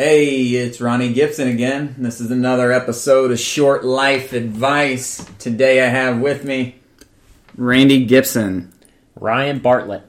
[0.00, 1.96] Hey, it's Ronnie Gibson again.
[1.98, 5.28] This is another episode of Short Life Advice.
[5.40, 6.76] Today I have with me
[7.56, 8.72] Randy Gibson.
[9.16, 10.08] Ryan Bartlett.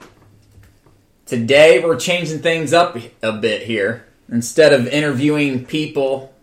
[1.26, 4.06] Today we're changing things up a bit here.
[4.32, 6.36] Instead of interviewing people,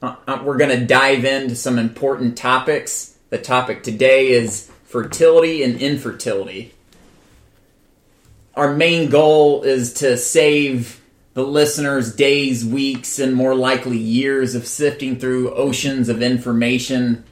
[0.00, 3.16] uh, uh, we're going to dive into some important topics.
[3.30, 6.74] The topic today is fertility and infertility.
[8.54, 10.99] Our main goal is to save
[11.40, 17.24] the listeners days, weeks, and more likely years of sifting through oceans of information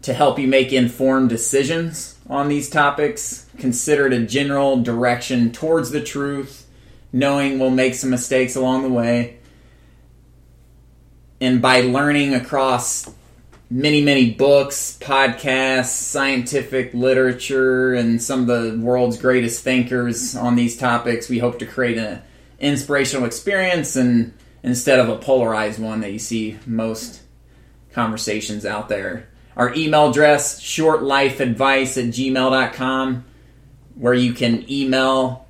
[0.00, 3.46] to help you make informed decisions on these topics.
[3.58, 6.66] Consider it a general direction towards the truth,
[7.12, 9.36] knowing we'll make some mistakes along the way.
[11.38, 13.12] And by learning across
[13.68, 20.76] many, many books, podcasts, scientific literature, and some of the world's greatest thinkers on these
[20.78, 22.22] topics, we hope to create an
[22.62, 27.20] inspirational experience and instead of a polarized one that you see most
[27.92, 29.28] conversations out there.
[29.56, 33.24] Our email address, shortlifeadvice at gmail.com,
[33.96, 35.46] where you can email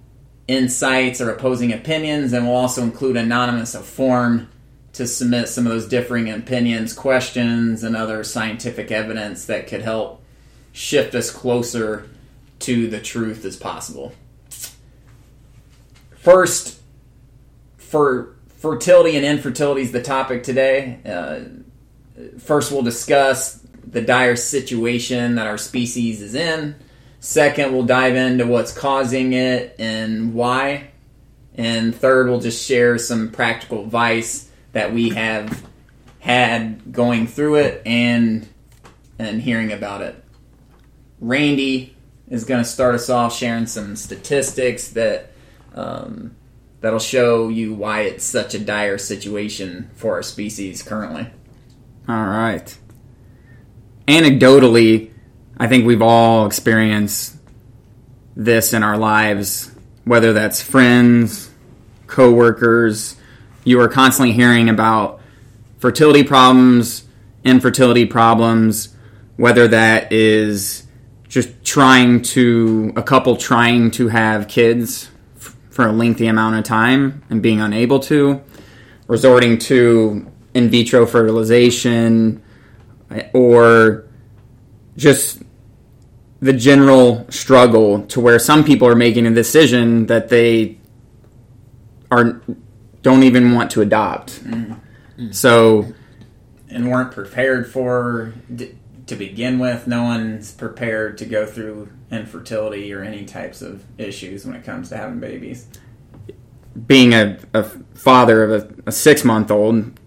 [0.49, 4.49] insights or opposing opinions, and we'll also include anonymous a form
[4.95, 10.23] to submit some of those differing opinions, questions, and other scientific evidence that could help
[10.73, 12.09] shift us closer
[12.59, 14.13] to the truth as possible.
[16.17, 16.82] First,
[17.93, 20.99] for fertility and infertility is the topic today.
[21.05, 21.41] Uh,
[22.39, 26.75] first, we'll discuss the dire situation that our species is in.
[27.21, 30.89] Second, we'll dive into what's causing it and why.
[31.55, 35.63] And third, we'll just share some practical advice that we have
[36.19, 38.49] had going through it and
[39.19, 40.25] and hearing about it.
[41.21, 41.95] Randy
[42.31, 45.33] is going to start us off sharing some statistics that
[45.75, 46.35] um,
[46.83, 51.29] that'll show you why it's such a dire situation for our species currently.
[52.09, 52.77] All right.
[54.07, 55.13] Anecdotally,
[55.57, 57.37] I think we've all experienced
[58.35, 59.71] this in our lives,
[60.05, 61.51] whether that's friends,
[62.09, 63.17] coworkers.
[63.65, 65.21] You are constantly hearing about
[65.79, 67.05] fertility problems,
[67.45, 68.95] infertility problems,
[69.37, 70.85] whether that is
[71.29, 75.12] just trying to, a couple trying to have kids
[75.73, 78.43] for a lengthy amount of time and being unable to,
[79.09, 82.43] resorting to in vitro fertilization,
[83.33, 84.05] or
[84.97, 85.43] just
[86.41, 90.79] the general struggle to where some people are making a decision that they
[92.11, 92.43] are
[93.01, 94.45] don't even want to adopt.
[94.45, 95.33] Mm-hmm.
[95.33, 95.87] So
[96.69, 98.35] and weren't prepared for
[99.07, 99.87] to begin with.
[99.87, 104.89] No one's prepared to go through infertility or any types of issues when it comes
[104.91, 105.67] to having babies.
[106.87, 109.99] Being a, a father of a, a six month old,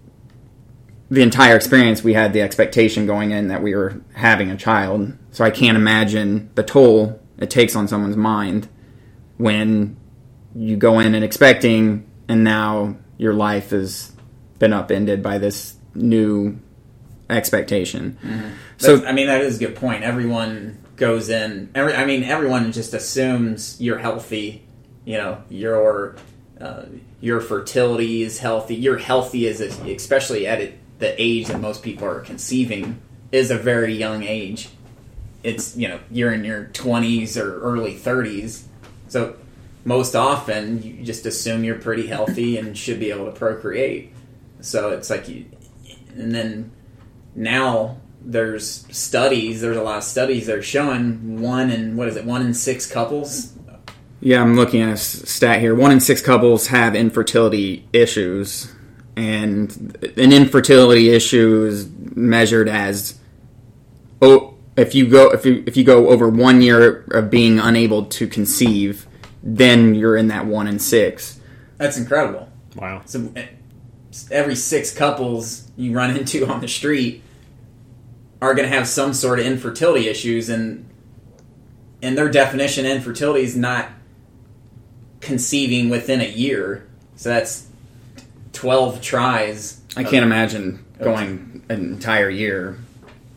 [1.10, 5.16] the entire experience we had the expectation going in that we were having a child.
[5.30, 8.68] So I can't imagine the toll it takes on someone's mind
[9.36, 9.96] when
[10.54, 14.12] you go in and expecting and now your life has
[14.58, 16.58] been upended by this new
[17.28, 18.18] expectation.
[18.22, 18.48] Mm-hmm.
[18.78, 20.04] So I mean that is a good point.
[20.04, 21.70] Everyone goes in.
[21.74, 24.64] Every, I mean everyone just assumes you're healthy.
[25.04, 26.16] You know your
[26.60, 26.84] uh,
[27.20, 28.74] your fertility is healthy.
[28.74, 33.00] You're healthy as a, especially at it, the age that most people are conceiving
[33.32, 34.68] is a very young age.
[35.42, 38.64] It's you know you're in your 20s or early 30s,
[39.08, 39.36] so
[39.84, 44.12] most often you just assume you're pretty healthy and should be able to procreate.
[44.60, 45.44] So it's like you,
[46.16, 46.72] and then
[47.36, 49.60] now there's studies.
[49.60, 52.24] There's a lot of studies that are showing one in what is it?
[52.24, 53.52] One in six couples.
[54.20, 55.74] Yeah, I'm looking at a stat here.
[55.74, 58.74] One in six couples have infertility issues
[59.16, 63.18] and an infertility issue is measured as
[64.20, 68.04] oh if you go if you if you go over one year of being unable
[68.04, 69.06] to conceive
[69.42, 71.40] then you're in that one in six
[71.78, 73.46] that's incredible wow so eh,
[74.30, 77.22] every six couples you run into on the street
[78.46, 80.88] are going to have some sort of infertility issues and
[82.02, 83.88] and their definition of infertility is not
[85.20, 87.66] conceiving within a year so that's
[88.52, 89.80] 12 tries.
[89.96, 92.78] I can't imagine going an entire year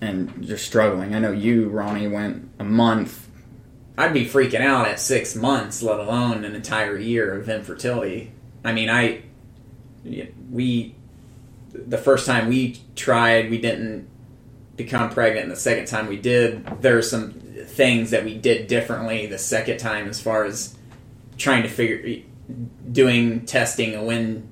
[0.02, 1.16] and just struggling.
[1.16, 3.28] I know you, Ronnie, went a month.
[3.98, 8.32] I'd be freaking out at six months, let alone an entire year of infertility.
[8.64, 9.24] I mean, I,
[10.52, 10.96] we,
[11.74, 14.09] the first time we tried, we didn't
[14.80, 15.44] become pregnant.
[15.44, 19.38] And the second time we did, there are some things that we did differently the
[19.38, 20.74] second time as far as
[21.38, 22.24] trying to figure,
[22.90, 24.48] doing testing when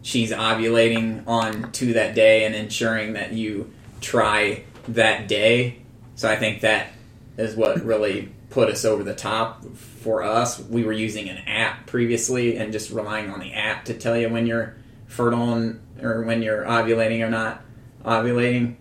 [0.00, 5.82] she's ovulating on to that day and ensuring that you try that day.
[6.14, 6.92] So I think that
[7.36, 10.60] is what really put us over the top for us.
[10.60, 14.28] We were using an app previously and just relying on the app to tell you
[14.28, 14.76] when you're
[15.08, 17.64] fertile and, or when you're ovulating or not
[18.04, 18.76] ovulating.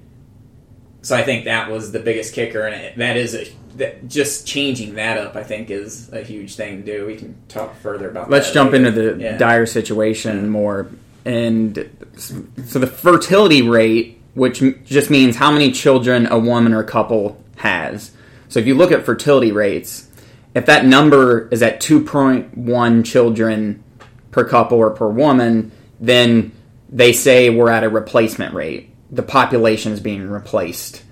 [1.01, 4.45] So I think that was the biggest kicker, and it, that is a that just
[4.45, 5.35] changing that up.
[5.35, 7.05] I think is a huge thing to do.
[7.07, 8.25] We can talk further about.
[8.29, 8.31] That.
[8.33, 8.87] Let's jump later.
[8.87, 9.37] into the Yeah.
[9.37, 10.87] dire situation more.
[11.25, 17.41] And so the fertility rate, which just means how many children a woman or couple
[17.57, 18.11] has.
[18.49, 20.07] So if you look at fertility rates,
[20.53, 23.83] if that number is at 2.1 children
[24.31, 26.51] per couple or per woman, then
[26.89, 28.90] they say we're at a replacement rate.
[29.11, 31.03] The population is being replaced.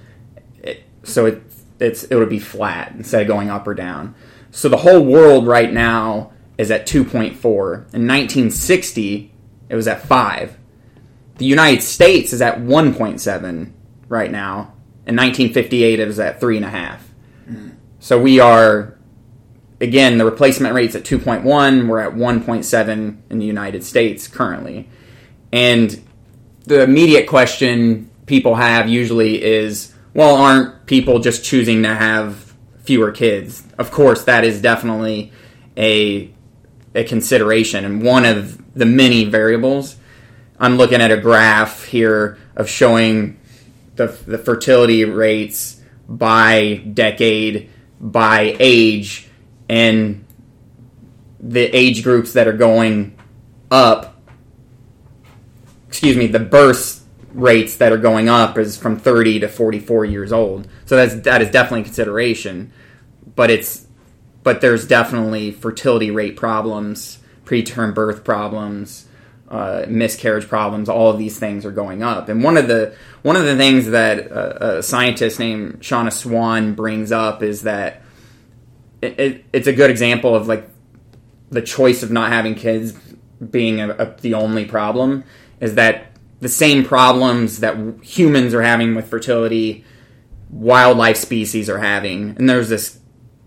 [0.63, 1.43] It, so it,
[1.79, 4.15] it's it would be flat instead of going up or down.
[4.51, 7.33] So the whole world right now is at 2.4.
[7.93, 9.31] In 1960,
[9.69, 10.57] it was at 5.
[11.37, 13.71] The United States is at 1.7
[14.09, 14.73] right now.
[15.05, 16.99] In 1958, it was at 3.5.
[17.99, 18.97] So we are,
[19.79, 21.87] again, the replacement rate's at 2.1.
[21.87, 24.89] We're at 1.7 in the United States currently.
[25.51, 26.01] And
[26.69, 33.11] the immediate question people have usually is, well, aren't people just choosing to have fewer
[33.11, 33.63] kids?
[33.79, 35.33] Of course, that is definitely
[35.75, 36.31] a
[36.95, 39.95] a consideration and one of the many variables.
[40.59, 43.39] I'm looking at a graph here of showing
[43.95, 47.69] the, the fertility rates by decade,
[47.99, 49.27] by age,
[49.69, 50.25] and
[51.39, 53.17] the age groups that are going
[53.69, 54.08] up
[55.89, 60.31] excuse me, the birth rates that are going up is from 30 to 44 years
[60.31, 60.67] old.
[60.85, 62.71] So that's that is definitely a consideration,
[63.35, 63.87] but it's
[64.43, 69.07] but there's definitely fertility rate problems, preterm birth problems,
[69.49, 70.89] uh, miscarriage problems.
[70.89, 73.87] All of these things are going up, and one of the one of the things
[73.87, 78.01] that a, a scientist named Shanna Swan brings up is that
[79.01, 80.69] it, it, it's a good example of like
[81.49, 82.93] the choice of not having kids
[83.49, 85.23] being a, a, the only problem
[85.59, 86.07] is that
[86.39, 89.83] the same problems that humans are having with fertility,
[90.49, 92.35] wildlife species are having.
[92.37, 92.99] And there's this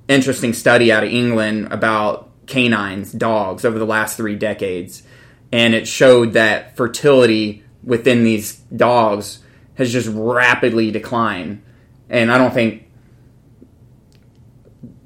[0.09, 5.03] interesting study out of England about canines, dogs, over the last three decades.
[5.51, 9.41] And it showed that fertility within these dogs
[9.75, 11.63] has just rapidly declined.
[12.09, 12.89] And I don't think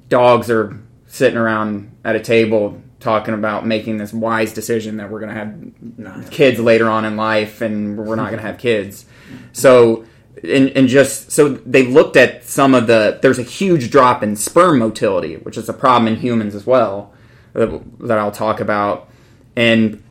[0.09, 5.21] dogs are sitting around at a table talking about making this wise decision that we're
[5.21, 6.29] going to have No.
[6.31, 9.07] kids later on in life and we're not going to have kids.
[9.53, 10.05] So,
[10.45, 14.37] and, and just so they looked at some of the, there's a huge drop in
[14.37, 17.13] sperm motility, which is a problem in humans as well,
[17.55, 19.09] that, that I'll talk about.
[19.57, 20.03] And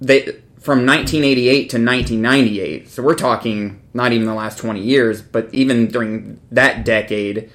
[0.00, 0.20] they,
[0.60, 5.88] from 1988 to 1998, so we're talking not even the last 20 years, but even
[5.88, 7.50] during that decade,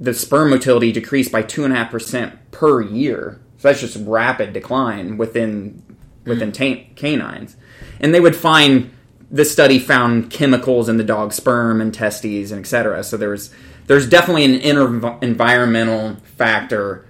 [0.00, 3.40] the sperm motility decreased by 2.5% per year.
[3.64, 5.82] So that's just rapid decline within
[6.26, 7.56] within ta- canines.
[7.98, 8.92] And they would find
[9.30, 13.02] this study found chemicals in the dog's sperm and testes and etc.
[13.04, 13.54] So there's
[13.86, 17.06] there's definitely an inter- environmental factor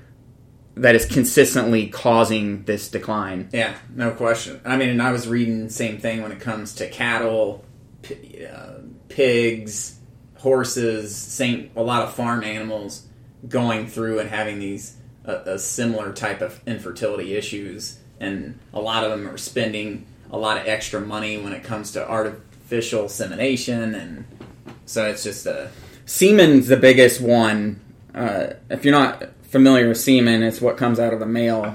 [0.77, 3.49] that is consistently causing this decline.
[3.53, 4.61] Yeah, no question.
[4.65, 7.65] I mean, and I was reading the same thing when it comes to cattle,
[8.03, 8.75] p- uh,
[9.09, 9.99] pigs,
[10.37, 13.09] horses, same a lot of farm animals
[13.49, 19.05] going through and having these a, a similar type of infertility issues, and a lot
[19.05, 23.95] of them are spending a lot of extra money when it comes to artificial insemination,
[23.95, 24.25] and
[24.87, 25.71] so it's just a
[26.07, 27.81] Semen's the biggest one.
[28.15, 31.63] Uh, if you're not familiar with semen, it's what comes out of the male.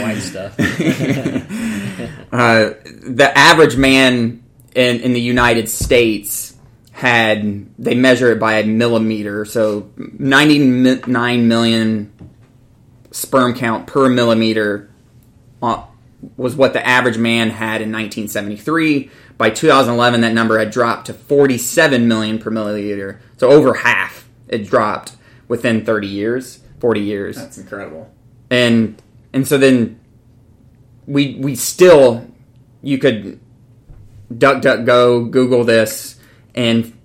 [0.00, 0.58] White stuff.
[2.32, 2.74] uh,
[3.06, 4.42] the average man
[4.74, 6.56] in, in the United States
[7.00, 12.12] had they measure it by a millimeter, so 99 million
[13.10, 14.90] sperm count per millimeter
[15.62, 15.82] uh,
[16.36, 19.10] was what the average man had in 1973.
[19.38, 24.66] By 2011, that number had dropped to 47 million per milliliter, so over half it
[24.66, 25.16] dropped
[25.48, 28.12] within 30 years, 40 years that's incredible.
[28.50, 29.00] and
[29.32, 29.98] and so then
[31.06, 32.26] we we still
[32.82, 33.40] you could
[34.36, 36.19] duck duck go google this
[36.54, 36.96] and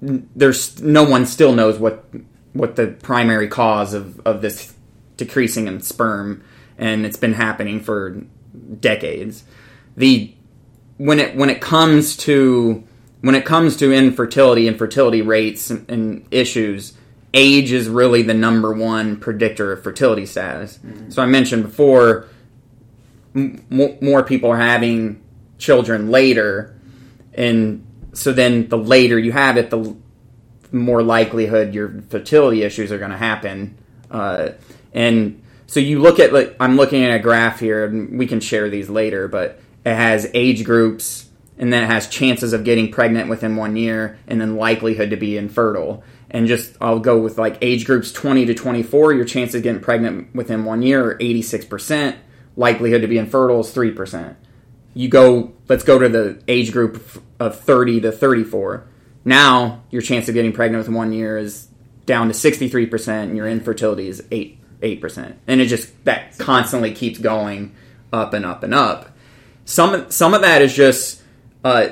[0.00, 2.04] there's no one still knows what
[2.52, 4.74] what the primary cause of of this
[5.16, 6.42] decreasing in sperm
[6.78, 8.22] and it's been happening for
[8.80, 9.44] decades
[9.96, 10.34] the
[10.96, 12.82] when it when it comes to
[13.20, 16.94] when it comes to infertility and fertility rates and, and issues
[17.34, 20.78] age is really the number one predictor of fertility status.
[20.78, 21.10] Mm-hmm.
[21.10, 22.28] So I mentioned before,
[23.34, 25.22] m- more people are having
[25.58, 26.78] children later,
[27.34, 29.96] and so then the later you have it, the
[30.70, 33.76] more likelihood your fertility issues are going to happen.
[34.10, 34.50] Uh,
[34.92, 38.40] and so you look at like I'm looking at a graph here, and we can
[38.40, 41.28] share these later, but it has age groups,
[41.58, 45.16] and then it has chances of getting pregnant within one year, and then likelihood to
[45.16, 46.04] be infertile.
[46.30, 49.82] And just I'll go with like age groups 20 to 24, your chance of getting
[49.82, 52.16] pregnant within one year are 86 percent.
[52.54, 54.36] Likelihood to be infertile is three percent.
[54.94, 58.86] You go, let's go to the age group of 30 to 34
[59.24, 61.68] now, your chance of getting pregnant within one year is
[62.06, 65.34] down to 63%, and your infertility is 8, 8%.
[65.46, 67.74] And it just, that constantly keeps going
[68.12, 69.16] up and up and up.
[69.64, 71.22] Some, some of that is just
[71.62, 71.90] uh,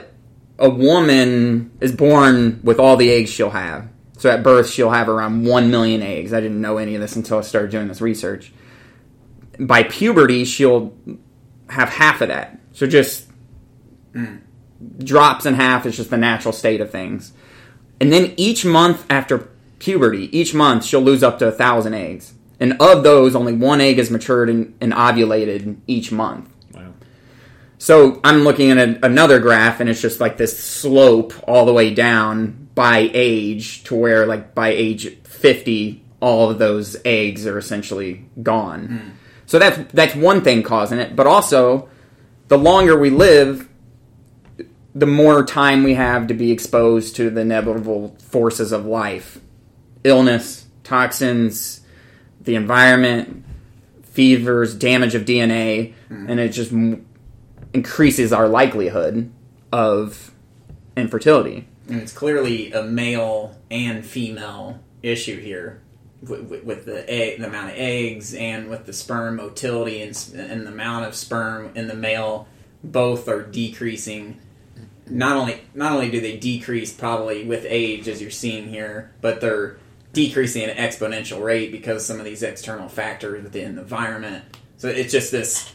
[0.58, 3.88] a woman is born with all the eggs she'll have.
[4.18, 6.32] So at birth, she'll have around 1 million eggs.
[6.32, 8.52] I didn't know any of this until I started doing this research.
[9.58, 10.92] By puberty, she'll
[11.68, 12.59] have half of that.
[12.80, 13.28] So just
[14.14, 14.40] mm
[15.04, 15.84] drops in half.
[15.84, 17.34] is just the natural state of things.
[18.00, 22.32] And then each month after puberty, each month she'll lose up to a thousand eggs.
[22.58, 26.48] And of those, only one egg is matured and, and ovulated each month.
[26.72, 26.94] Wow.
[27.76, 31.74] So I'm looking at a, another graph, and it's just like this slope all the
[31.74, 37.58] way down by age to where, like, by age 50, all of those eggs are
[37.58, 38.88] essentially gone.
[38.88, 39.10] Mm.
[39.44, 41.90] So that's that's one thing causing it, but also
[42.50, 43.68] the longer we live,
[44.92, 49.40] the more time we have to be exposed to the inevitable forces of life
[50.02, 51.82] illness, toxins,
[52.40, 53.44] the environment,
[54.02, 56.28] fevers, damage of DNA, mm-hmm.
[56.28, 57.06] and it just m-
[57.72, 59.30] increases our likelihood
[59.70, 60.32] of
[60.96, 61.68] infertility.
[61.86, 65.82] And it's clearly a male and female issue here
[66.22, 70.66] with, with, the egg, the amount of eggs, and with the sperm motility and, and
[70.66, 72.46] the amount of sperm in the male.
[72.82, 74.40] Both are decreasing
[75.10, 79.40] not only not only do they decrease probably with age as you're seeing here, but
[79.40, 79.76] they're
[80.12, 84.44] decreasing at an exponential rate because some of these external factors within the environment.
[84.76, 85.72] So it's just this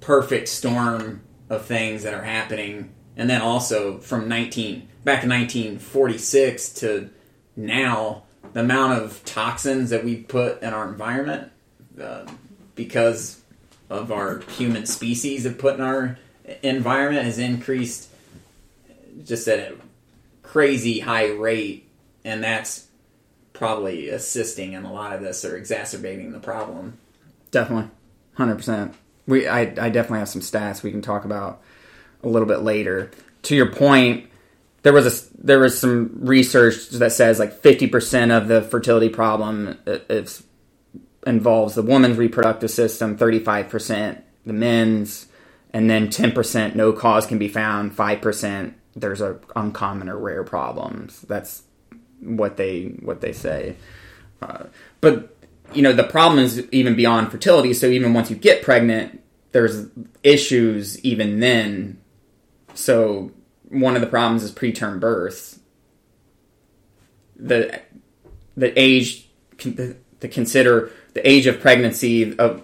[0.00, 2.92] perfect storm of things that are happening.
[3.16, 7.10] And then also from 19 back in 1946 to
[7.56, 11.50] now, the amount of toxins that we put in our environment
[12.00, 12.26] uh,
[12.74, 13.40] because
[13.88, 16.18] of our human species have put in our
[16.62, 18.08] environment has increased
[19.24, 19.74] just at a
[20.42, 21.88] crazy high rate,
[22.24, 22.86] and that's
[23.52, 26.98] probably assisting in a lot of this or exacerbating the problem.
[27.50, 27.90] Definitely,
[28.34, 28.94] hundred percent.
[29.26, 31.62] We, I, I definitely have some stats we can talk about
[32.22, 33.10] a little bit later.
[33.42, 34.28] To your point,
[34.82, 39.08] there was a there was some research that says like fifty percent of the fertility
[39.08, 40.42] problem it,
[41.26, 45.26] involves the woman's reproductive system, thirty five percent the men's,
[45.72, 50.18] and then ten percent no cause can be found, five percent there's a uncommon or
[50.18, 51.22] rare problems.
[51.22, 51.62] That's
[52.20, 53.76] what they what they say.
[54.40, 54.64] Uh,
[55.00, 55.36] but
[55.72, 57.72] you know the problem is even beyond fertility.
[57.72, 59.22] So even once you get pregnant,
[59.52, 59.86] there's
[60.22, 62.00] issues even then.
[62.74, 63.30] So
[63.72, 65.58] one of the problems is preterm birth.
[67.36, 67.80] The
[68.56, 72.62] the age to consider the age of pregnancy of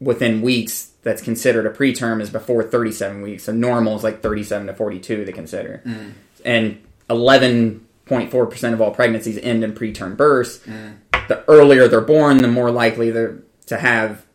[0.00, 3.44] within weeks that's considered a preterm is before 37 weeks.
[3.44, 5.82] So normal is like 37 to 42 they consider.
[5.84, 6.12] Mm.
[6.44, 10.58] And 11.4% of all pregnancies end in preterm births.
[10.58, 10.96] Mm.
[11.28, 14.26] The earlier they're born, the more likely they're to have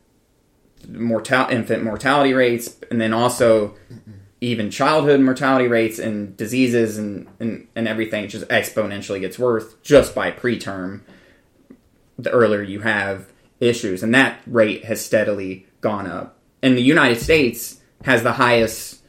[0.87, 3.75] mortal infant mortality rates and then also
[4.39, 10.13] even childhood mortality rates and diseases and, and, and everything just exponentially gets worse just
[10.13, 11.01] by preterm
[12.19, 17.19] the earlier you have issues and that rate has steadily gone up and the United
[17.19, 19.01] States has the highest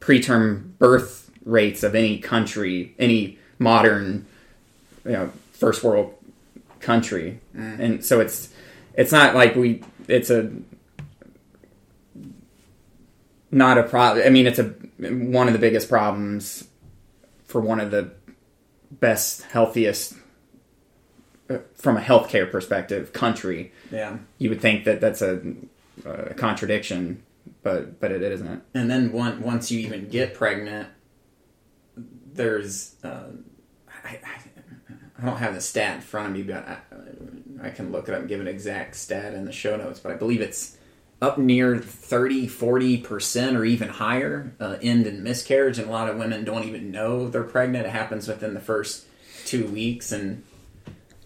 [0.00, 4.26] preterm birth rates of any country, any modern,
[5.04, 6.14] you know, first world
[6.80, 7.40] country.
[7.56, 7.80] Mm.
[7.80, 8.50] And so it's
[8.94, 10.50] it's not like we it's a
[13.54, 14.26] not a problem.
[14.26, 16.66] I mean, it's a one of the biggest problems
[17.46, 18.10] for one of the
[18.90, 20.14] best, healthiest
[21.48, 23.72] uh, from a healthcare perspective country.
[23.90, 25.40] Yeah, you would think that that's a
[26.04, 27.22] a contradiction,
[27.62, 28.62] but but it isn't.
[28.74, 30.88] And then one, once you even get pregnant,
[31.96, 33.28] there's uh,
[34.04, 38.08] I, I, don't have the stat in front of me, but I, I can look
[38.08, 40.00] it up and give an exact stat in the show notes.
[40.00, 40.76] But I believe it's
[41.22, 46.16] up near 30 40% or even higher uh, end in miscarriage and a lot of
[46.16, 47.86] women don't even know they're pregnant.
[47.86, 49.06] It happens within the first
[49.46, 50.42] two weeks and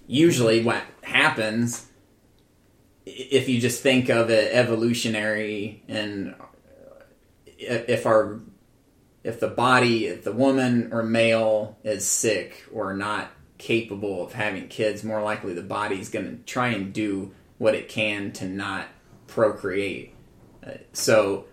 [0.07, 1.87] usually what happens
[3.07, 6.35] if you just think of it evolutionary and
[7.59, 8.41] if our
[9.25, 14.69] if the body if the woman or male is sick or not capable of having
[14.69, 18.87] kids more likely the body's going to try and do what it can to not
[19.29, 20.15] procreate.
[20.67, 21.45] Uh, so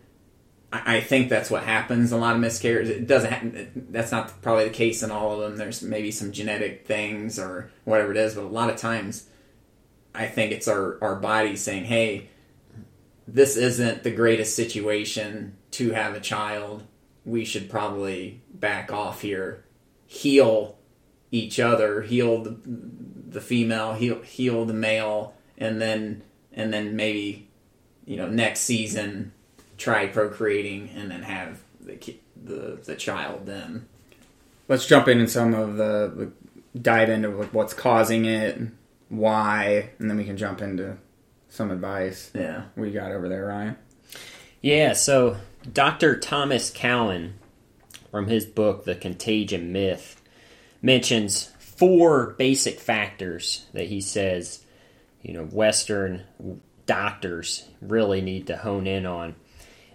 [0.74, 2.98] I, I think that's what happens a lot of miscarriages.
[2.98, 5.58] It doesn't happen that's not probably the case in all of them.
[5.58, 9.30] There's maybe some genetic things or whatever it is but a lot of times
[10.16, 12.30] I think it's our, our body saying, hey,
[13.28, 16.84] this isn't the greatest situation to have a child.
[17.26, 19.66] We should probably back off here,
[20.06, 20.78] heal
[21.32, 27.45] each other, heal the, the female, heal, heal the male, and then and then maybe
[28.06, 29.32] you know next season
[29.78, 31.98] try procreating and then have the
[32.44, 33.88] the, the child then.
[34.68, 38.60] Let's jump in and some of the, the dive into what's causing it,
[39.10, 40.98] why, and then we can jump into
[41.50, 42.32] some advice.
[42.34, 42.64] Yeah.
[42.76, 43.78] We got over there, Ryan.
[44.62, 45.38] Yeah, so
[45.72, 46.18] Dr.
[46.20, 47.36] Thomas Cowan,
[48.10, 50.22] from his book, The Contagion Myth,
[50.82, 54.64] mentions four basic factors that he says,
[55.22, 56.24] you know, Western
[56.86, 59.36] doctors really need to hone in on.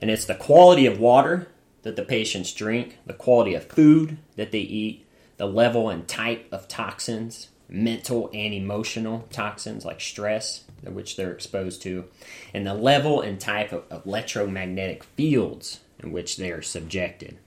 [0.01, 1.49] And it's the quality of water
[1.83, 5.07] that the patients drink, the quality of food that they eat,
[5.37, 11.81] the level and type of toxins mental and emotional toxins like stress, which they're exposed
[11.83, 12.05] to,
[12.53, 17.39] and the level and type of electromagnetic fields in which they are subjected.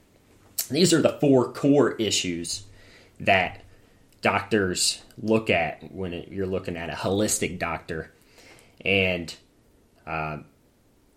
[0.69, 2.63] These are the four core issues
[3.19, 3.61] that
[4.21, 8.11] doctors look at when you're looking at a holistic doctor.
[8.83, 9.33] And
[10.05, 10.39] uh,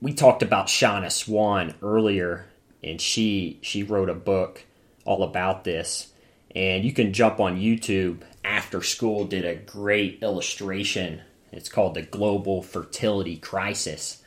[0.01, 2.47] we talked about Shanna Swan earlier,
[2.83, 4.65] and she she wrote a book
[5.05, 6.13] all about this.
[6.55, 11.21] And you can jump on YouTube After Skool did a great illustration.
[11.53, 14.23] It's called the Global Fertility Crisis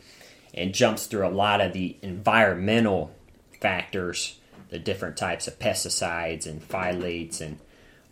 [0.53, 3.15] and jumps through a lot of the environmental
[3.59, 7.59] factors, the different types of pesticides and phthalates and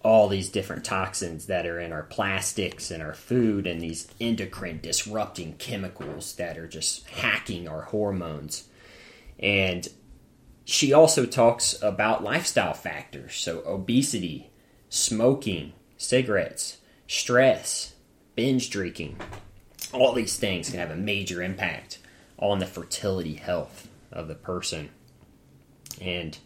[0.08, 4.80] all these different toxins that are in our plastics and our food and these endocrine
[4.82, 8.70] disrupting chemicals that are just hacking our hormones.
[9.38, 9.86] And
[10.64, 14.50] she also talks about lifestyle factors, so obesity,
[14.88, 17.94] smoking, cigarettes, stress,
[18.34, 19.18] binge drinking.
[19.92, 22.00] All these things can have a major impact
[22.40, 24.90] on the fertility health of the person.
[26.00, 26.38] And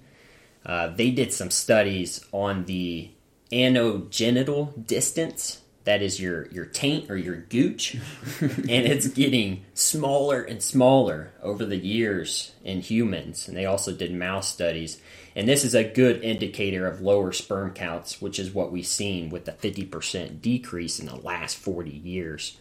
[0.65, 3.11] uh, they did some studies on the
[3.51, 7.95] anogenital distance that is your your taint or your gooch
[8.41, 14.13] and it's getting smaller and smaller over the years in humans and they also did
[14.13, 15.01] mouse studies.
[15.33, 19.29] And this is a good indicator of lower sperm counts which is what we've seen
[19.29, 22.57] with the 50% decrease in the last 40 years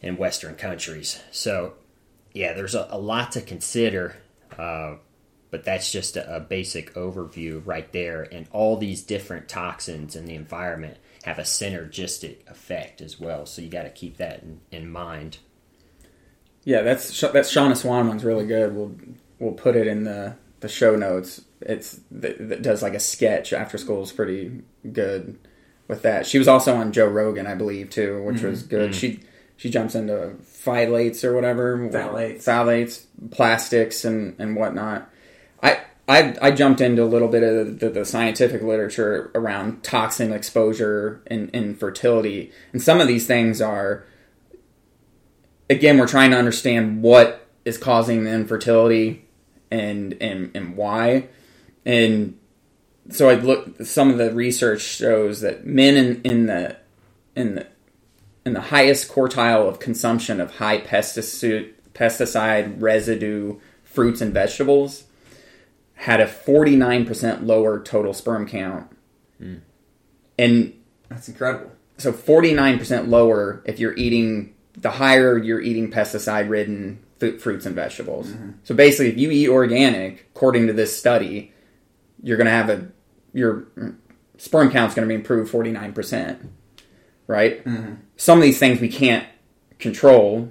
[0.00, 1.20] in western countries.
[1.30, 1.74] So
[2.32, 4.16] yeah there's a, a lot to consider
[4.58, 4.94] uh,
[5.50, 10.26] but that's just a, a basic overview right there and all these different toxins in
[10.26, 13.46] the environment have a synergistic effect as well.
[13.46, 15.38] So you got to keep that in, in, mind.
[16.64, 18.74] Yeah, that's that Shanna Swan one's really good.
[18.74, 18.94] We'll
[19.38, 21.42] we'll put it in the the show notes.
[21.60, 25.38] It's that does like a sketch After Skool is pretty good
[25.88, 26.26] with that.
[26.26, 28.46] She was also on Joe Rogan, I believe, too, which mm-hmm.
[28.48, 28.90] was good.
[28.90, 28.98] Mm-hmm.
[28.98, 29.20] She
[29.56, 35.10] she jumps into phthalates or whatever, phthalates, phthalates, plastics, and and whatnot.
[36.10, 41.22] I I, jumped into a little bit of the, the, scientific literature around toxin exposure
[41.28, 42.50] and, and fertility.
[42.72, 44.04] And some of these things are,
[45.70, 49.24] again, we're trying to understand what is causing the infertility
[49.70, 51.28] and, and, and why.
[51.86, 52.36] And
[53.10, 56.76] so I look, some of the research shows that men in, in the,
[57.36, 57.66] in the,
[58.44, 65.04] in the highest quartile of consumption of high pesticide, pesticide residue fruits and vegetables
[66.00, 68.90] had a 49% lower total sperm count.
[69.38, 69.60] Mm.
[70.38, 71.72] And that's incredible.
[71.98, 78.28] So 49% lower if you're eating the higher you're eating pesticide ridden fruits and vegetables.
[78.28, 78.52] Mm-hmm.
[78.64, 81.52] So basically if you eat organic according to this study,
[82.22, 82.88] you're going to have a
[83.34, 83.66] your
[84.38, 86.48] sperm count's going to be improved 49%.
[87.26, 87.62] Right?
[87.62, 87.94] Mm-hmm.
[88.16, 89.28] Some of these things we can't
[89.78, 90.50] control.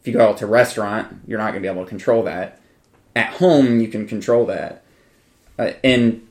[0.00, 2.22] If you go out to a restaurant, you're not going to be able to control
[2.22, 2.62] that.
[3.14, 4.84] At home, you can control that.
[5.58, 6.26] Uh, and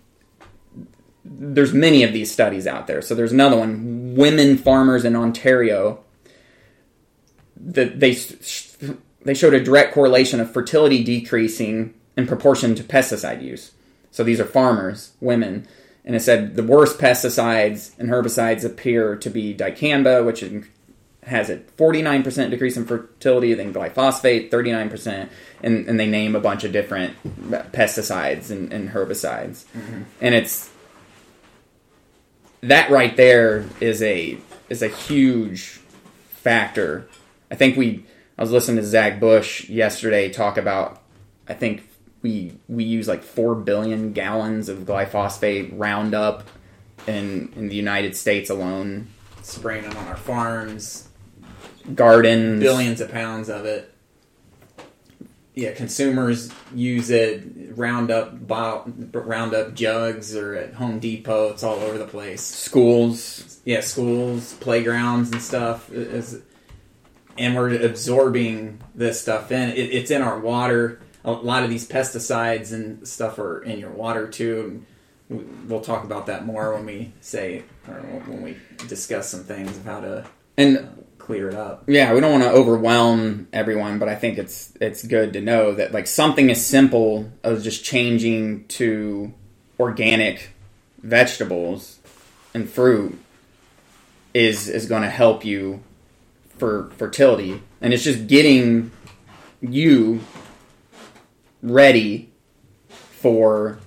[1.24, 3.02] there's many of these studies out there.
[3.02, 6.04] So there's another one: women farmers in Ontario.
[7.58, 8.14] That they
[9.24, 13.72] they showed a direct correlation of fertility decreasing in proportion to pesticide use.
[14.12, 15.68] So these are farmers, women,
[16.06, 20.44] and it said the worst pesticides and herbicides appear to be dicamba, which
[21.26, 25.30] has a 49% decrease in fertility, then glyphosate 39%,
[25.64, 27.16] and, and they name a bunch of different
[27.72, 29.66] pesticides and, and herbicides.
[29.74, 30.04] Mm-hmm.
[30.22, 30.70] And it's
[32.62, 34.38] that right there is a
[34.70, 35.80] is a huge
[36.30, 37.08] factor.
[37.52, 38.06] I think we
[38.38, 41.02] I was listening to Zach Bush yesterday talk about
[41.48, 41.88] I think
[42.22, 46.48] we we use like four billion gallons of glyphosate Roundup
[47.08, 49.08] in in the United States alone.
[49.42, 51.05] Spraying them on our farms,
[51.94, 53.92] Gardens, billions of pounds of it.
[55.54, 57.44] Yeah, consumers use it.
[57.76, 61.50] Roundup, Roundup jugs, or at Home Depot.
[61.52, 62.42] It's all over the place.
[62.42, 63.60] schools.
[63.64, 65.92] Yeah, schools, playgrounds, and stuff.
[65.92, 66.42] Is,
[67.38, 69.70] and we're absorbing this stuff in.
[69.70, 71.00] It, it's in our water.
[71.24, 74.84] A lot of these pesticides and stuff are in your water too.
[75.30, 79.76] We- we'll talk about that more when we say, or when we discuss some things
[79.78, 80.26] of how to
[80.58, 81.84] And clear it up.
[81.88, 85.74] yeah, we don't want to overwhelm everyone, but I think it's it's good to know
[85.74, 89.34] that like something as simple as just changing to
[89.80, 90.52] organic
[91.02, 92.00] vegetables
[92.54, 93.20] and fruit
[94.36, 95.82] is is going to help you
[96.60, 98.92] for fertility, and it's just getting
[99.62, 100.22] you
[101.64, 102.30] ready
[102.90, 103.80] for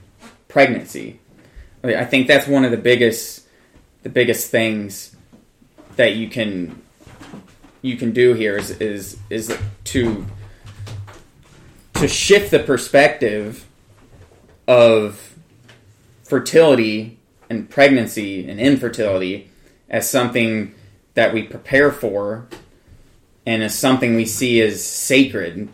[0.49, 1.21] pregnancy.
[1.85, 3.47] I I think that's one of the biggest
[4.03, 5.15] the biggest things
[5.95, 6.83] that you can
[7.83, 10.27] you can do here is is is to
[11.95, 13.67] to shift the perspective
[14.67, 15.35] of
[16.23, 17.19] fertility
[17.51, 19.51] and pregnancy and infertility
[19.89, 20.75] as something
[21.15, 22.47] that we prepare for
[23.47, 25.69] and as something we see as sacred.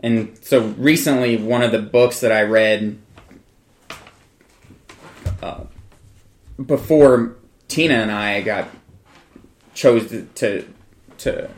[0.00, 2.98] And so recently, one of the books that I read
[5.42, 5.64] uh,
[6.64, 7.36] before
[7.68, 8.68] Tina and I got
[9.74, 10.66] chose to, to
[11.22, 11.50] to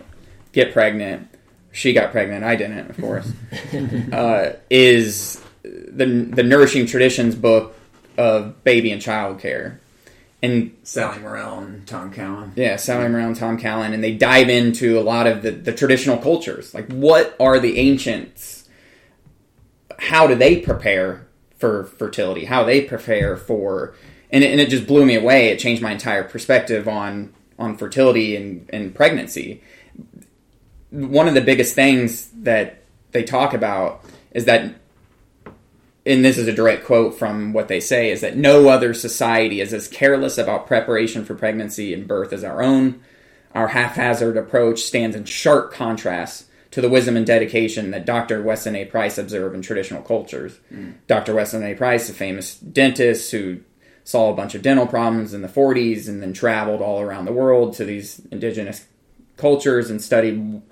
[0.52, 1.28] get pregnant.
[1.72, 2.44] She got pregnant.
[2.44, 3.32] I didn't, of course.
[4.12, 7.74] uh, is the the Nourishing Traditions book
[8.18, 9.80] of baby and child care,
[10.42, 12.52] and Sally Morell and Tom Cowan.
[12.56, 15.72] yeah, Sally Morell and Tom Cowan, and they dive into a lot of the, the
[15.72, 16.74] traditional cultures.
[16.74, 18.68] Like, what are the ancients?
[19.98, 22.44] How do they prepare for fertility?
[22.44, 23.94] How they prepare for,
[24.30, 25.48] and it, and it just blew me away.
[25.48, 29.62] It changed my entire perspective on on fertility and, and pregnancy.
[30.90, 34.74] One of the biggest things that they talk about is that
[36.04, 39.60] and this is a direct quote from what they say, is that no other society
[39.60, 43.00] is as careless about preparation for pregnancy and birth as our own.
[43.54, 48.42] Our haphazard approach stands in sharp contrast to the wisdom and dedication that Dr.
[48.42, 48.84] Weston A.
[48.86, 50.58] Price observed in traditional cultures.
[50.72, 50.94] Mm.
[51.06, 51.34] Dr.
[51.34, 51.74] Weston A.
[51.74, 53.60] Price, a famous dentist who
[54.04, 57.32] saw a bunch of dental problems in the 40s and then traveled all around the
[57.32, 58.86] world to these indigenous
[59.36, 60.62] cultures and studied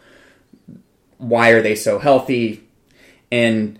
[1.18, 2.64] why are they so healthy
[3.30, 3.78] and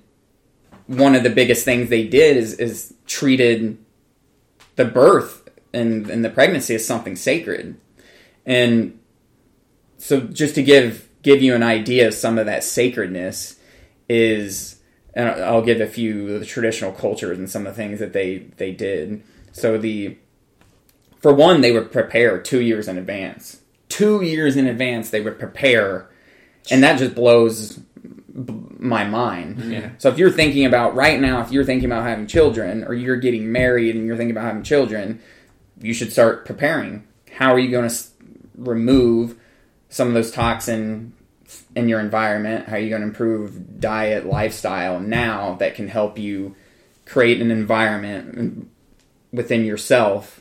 [0.87, 3.79] one of the biggest things they did is, is treated
[4.77, 7.79] the birth and, and the pregnancy as something sacred.
[8.45, 8.99] And
[9.99, 13.57] so just to give give you an idea of some of that sacredness
[14.09, 14.81] is
[15.15, 18.13] and I'll give a few of the traditional cultures and some of the things that
[18.13, 19.23] they they did.
[19.53, 20.17] So the
[21.21, 23.61] for one, they would prepare two years in advance.
[23.89, 26.09] Two years in advance, they would prepare,
[26.71, 29.61] and that just blows b- my mind.
[29.73, 29.91] Yeah.
[29.99, 33.17] So if you're thinking about right now, if you're thinking about having children, or you're
[33.17, 35.21] getting married and you're thinking about having children,
[35.81, 37.07] you should start preparing.
[37.33, 38.13] How are you going to s-
[38.57, 39.37] remove
[39.89, 41.13] some of those toxin
[41.75, 42.69] in your environment?
[42.69, 46.55] How are you going to improve diet, lifestyle now that can help you
[47.05, 48.71] create an environment
[49.33, 50.41] within yourself,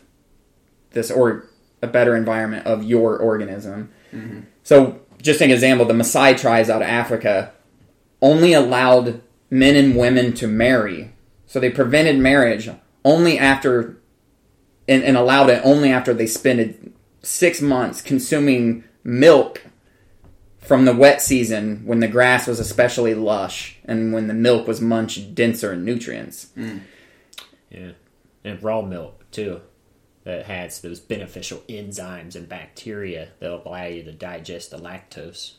[0.91, 1.45] this or
[1.81, 3.91] a better environment of your organism.
[4.13, 4.41] Mm-hmm.
[4.63, 7.53] So, just an example, the Maasai tribes out of Africa
[8.21, 11.13] only allowed men and women to marry.
[11.45, 12.69] So they prevented marriage
[13.03, 13.97] only after,
[14.87, 19.63] and, and allowed it only after they spent six months consuming milk
[20.59, 24.79] from the wet season when the grass was especially lush and when the milk was
[24.79, 26.47] much denser in nutrients.
[26.55, 26.81] Mm.
[27.71, 27.91] Yeah,
[28.43, 29.61] and raw milk too,
[30.23, 35.53] that has those beneficial enzymes and bacteria that will allow you to digest the lactose.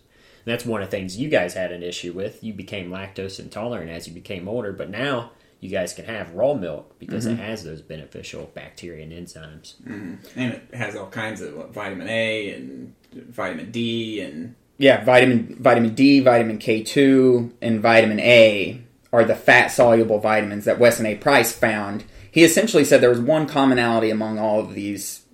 [0.44, 2.42] And that's one of the things you guys had an issue with.
[2.42, 6.54] You became lactose intolerant as you became older, but now you guys can have raw
[6.54, 7.42] milk because it mm-hmm.
[7.42, 9.76] has those beneficial bacteria and enzymes.
[9.82, 10.38] Mm-hmm.
[10.38, 15.56] And it has all kinds of what, vitamin A and vitamin D and yeah, vitamin
[15.60, 21.04] vitamin D, vitamin K two, and vitamin A are the fat soluble vitamins that Weston
[21.04, 21.16] A.
[21.16, 22.04] Price found.
[22.30, 25.24] He essentially said there was one commonality among all of these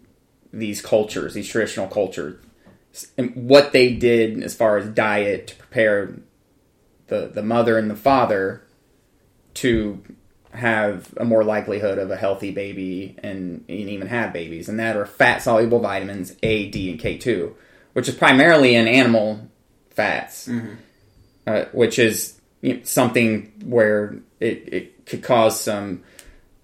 [0.53, 2.39] these cultures, these traditional cultures.
[3.19, 6.15] and what they did as far as diet to prepare
[7.09, 8.63] the the mother and the father
[9.55, 10.03] to
[10.53, 14.97] have a more likelihood of a healthy baby and, and even have babies, and that
[14.97, 17.55] are fat soluble vitamins A, D, and K two,
[17.93, 19.49] which is primarily in animal
[19.91, 20.49] fats,
[21.47, 26.03] uh, which is you know, something where it, it could cause some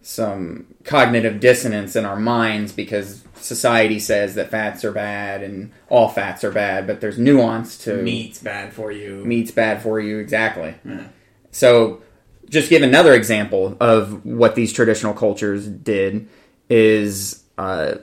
[0.03, 6.09] some cognitive dissonance in our minds because society says that fats are bad and all
[6.09, 9.25] fats are bad, but there's nuance to Meat's bad for you.
[9.25, 10.75] meat's bad for you exactly.
[10.85, 11.05] Yeah.
[11.53, 12.03] So,
[12.49, 16.29] just give another example of what these traditional cultures did
[16.69, 17.95] is uh,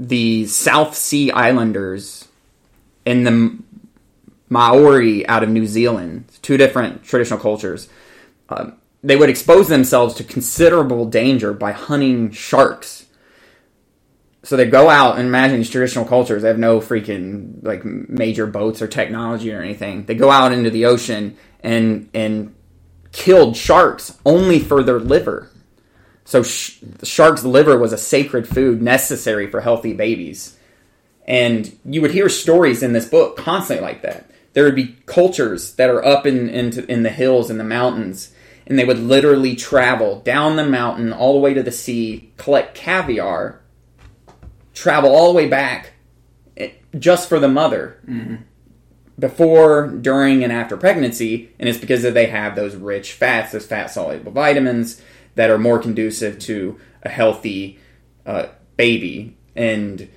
[0.00, 2.26] the South Sea Islanders
[3.06, 3.58] and the
[4.48, 7.88] Maori out of New Zealand, two different traditional cultures.
[8.48, 13.06] Um, they would expose themselves to considerable danger by hunting sharks.
[14.42, 16.42] So they go out and imagine these traditional cultures.
[16.42, 20.04] They have no freaking like major boats or technology or anything.
[20.06, 22.54] They go out into the ocean and and
[23.12, 25.50] killed sharks only for their liver.
[26.24, 30.56] So sh- the shark's liver was a sacred food necessary for healthy babies.
[31.26, 34.30] And you would hear stories in this book constantly like that.
[34.52, 38.32] There would be cultures that are up in into in the hills and the mountains,
[38.70, 42.72] and they would literally travel down the mountain all the way to the sea, collect
[42.72, 43.60] caviar,
[44.74, 45.94] travel all the way back,
[46.56, 47.98] eh, just for the mother
[49.18, 53.66] before, during, and after pregnancy, and it's because that they have those rich fats, those
[53.66, 55.02] fat soluble vitamins
[55.34, 57.80] that are more conducive to a healthy
[58.24, 59.36] uh, baby.
[59.56, 60.08] And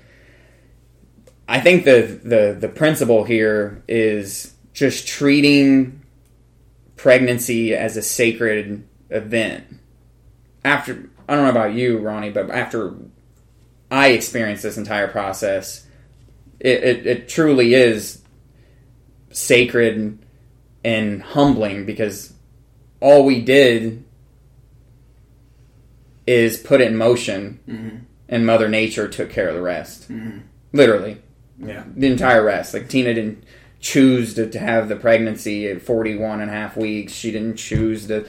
[1.49, 6.02] I think the, the the principle here is just treating
[7.03, 9.65] pregnancy as a sacred event.
[10.63, 12.95] After I don't know about you, Ronnie, but after
[13.91, 15.85] I experienced this entire process,
[16.61, 18.21] it, it, it truly is
[19.31, 20.17] sacred
[20.85, 22.31] and humbling because
[23.01, 24.05] all we did
[26.25, 27.97] is put it in motion mm-hmm.
[28.29, 30.09] and mother nature took care of the rest.
[30.09, 30.39] Mm-hmm.
[30.71, 31.17] Literally.
[31.59, 31.83] Yeah.
[31.97, 32.73] the entire rest.
[32.73, 33.43] Like tina didn't
[33.83, 38.07] choose to, to have the pregnancy at 41 and a half weeks she didn't choose
[38.07, 38.27] to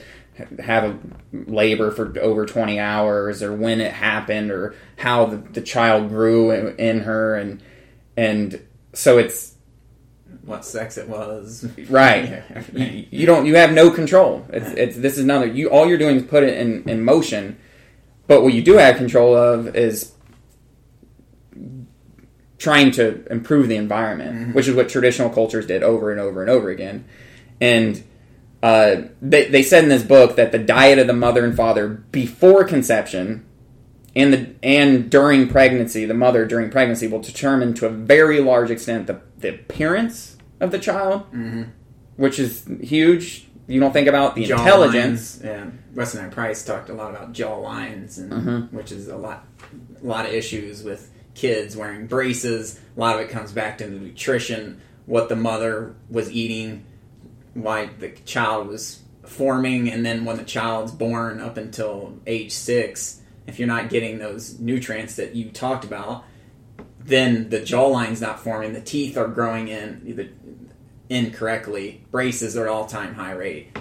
[0.59, 0.99] have a
[1.33, 6.51] labor for over 20 hours or when it happened or how the, the child grew
[6.51, 7.63] in, in her and
[8.17, 8.61] and
[8.93, 9.55] so it's
[10.43, 11.67] What sex it was.
[11.89, 12.43] Right.
[12.73, 13.45] You, you don't.
[13.45, 14.45] You have no control.
[14.51, 15.47] It's, it's this is another.
[15.47, 17.57] You all you're doing is put it in, in motion.
[18.27, 20.13] But what you do have control of is
[22.65, 26.49] trying to improve the environment, which is what traditional cultures did over and over and
[26.49, 27.05] over again.
[27.61, 28.03] And
[28.63, 31.87] uh, they they said in this book that the diet of the mother and father
[31.87, 33.45] before conception
[34.15, 38.71] and the and during pregnancy, the mother during pregnancy will determine to a very large
[38.71, 41.23] extent the, the appearance of the child,
[42.17, 43.47] which is huge.
[43.67, 45.41] You don't think about the Jaw intelligence.
[45.41, 46.29] lines, Yeah, Weston A.
[46.29, 48.75] Price talked a lot about jaw lines, and Mm-hmm.
[48.77, 49.45] which is a lot,
[50.01, 52.79] a lot of issues with kids wearing braces.
[52.95, 56.85] A lot of it comes back to the nutrition, what the mother was eating,
[57.53, 63.21] why the child was forming, and then when the child's born up until age six,
[63.47, 66.25] if you're not getting those nutrients that you talked about,
[66.99, 70.33] then the jawline's not forming, the teeth are growing in
[71.09, 72.03] incorrectly.
[72.11, 73.77] Braces are all time high rate.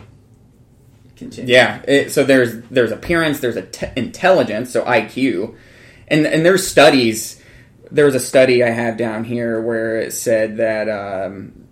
[1.17, 1.53] Continue.
[1.53, 1.83] Yeah.
[1.87, 5.57] It, so there's there's appearance, there's a intelligence, so IQ,
[6.09, 7.41] and and there's studies.
[7.95, 11.69] There was a study I have down here where it said that um,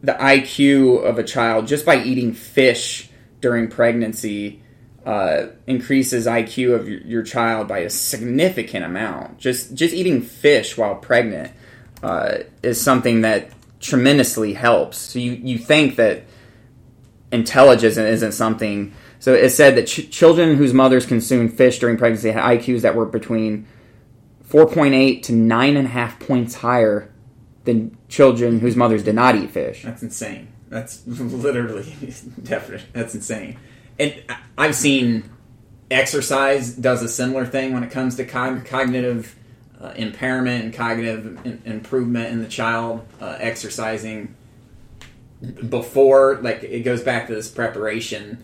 [0.00, 4.62] the IQ of a child just by eating fish during pregnancy
[5.04, 9.38] uh, increases IQ of your, your child by a significant amount.
[9.38, 11.52] Just just eating fish while pregnant
[12.02, 14.98] uh, is something that tremendously helps.
[14.98, 16.24] So you you think that
[17.32, 18.92] intelligence isn't something.
[19.18, 22.94] So it said that ch- children whose mothers consumed fish during pregnancy had IQs that
[22.94, 23.66] were between
[24.56, 27.12] 4.8 to 9.5 points higher
[27.64, 29.82] than children whose mothers did not eat fish.
[29.82, 30.48] That's insane.
[30.70, 31.84] That's literally
[32.42, 32.86] definite.
[32.94, 33.58] That's insane.
[33.98, 34.14] And
[34.56, 35.28] I've seen
[35.90, 39.36] exercise does a similar thing when it comes to cog- cognitive
[39.78, 43.06] uh, impairment and cognitive in- improvement in the child.
[43.20, 44.34] Uh, exercising
[45.68, 48.42] before, like it goes back to this preparation.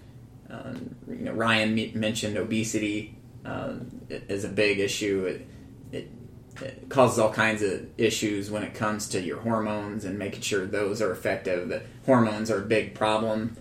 [0.51, 0.75] Uh,
[1.09, 3.77] you know, Ryan me- mentioned obesity uh,
[4.11, 5.41] is a big issue.
[6.89, 11.01] Causes all kinds of issues when it comes to your hormones and making sure those
[11.03, 11.69] are effective.
[11.69, 13.57] That hormones are a big problem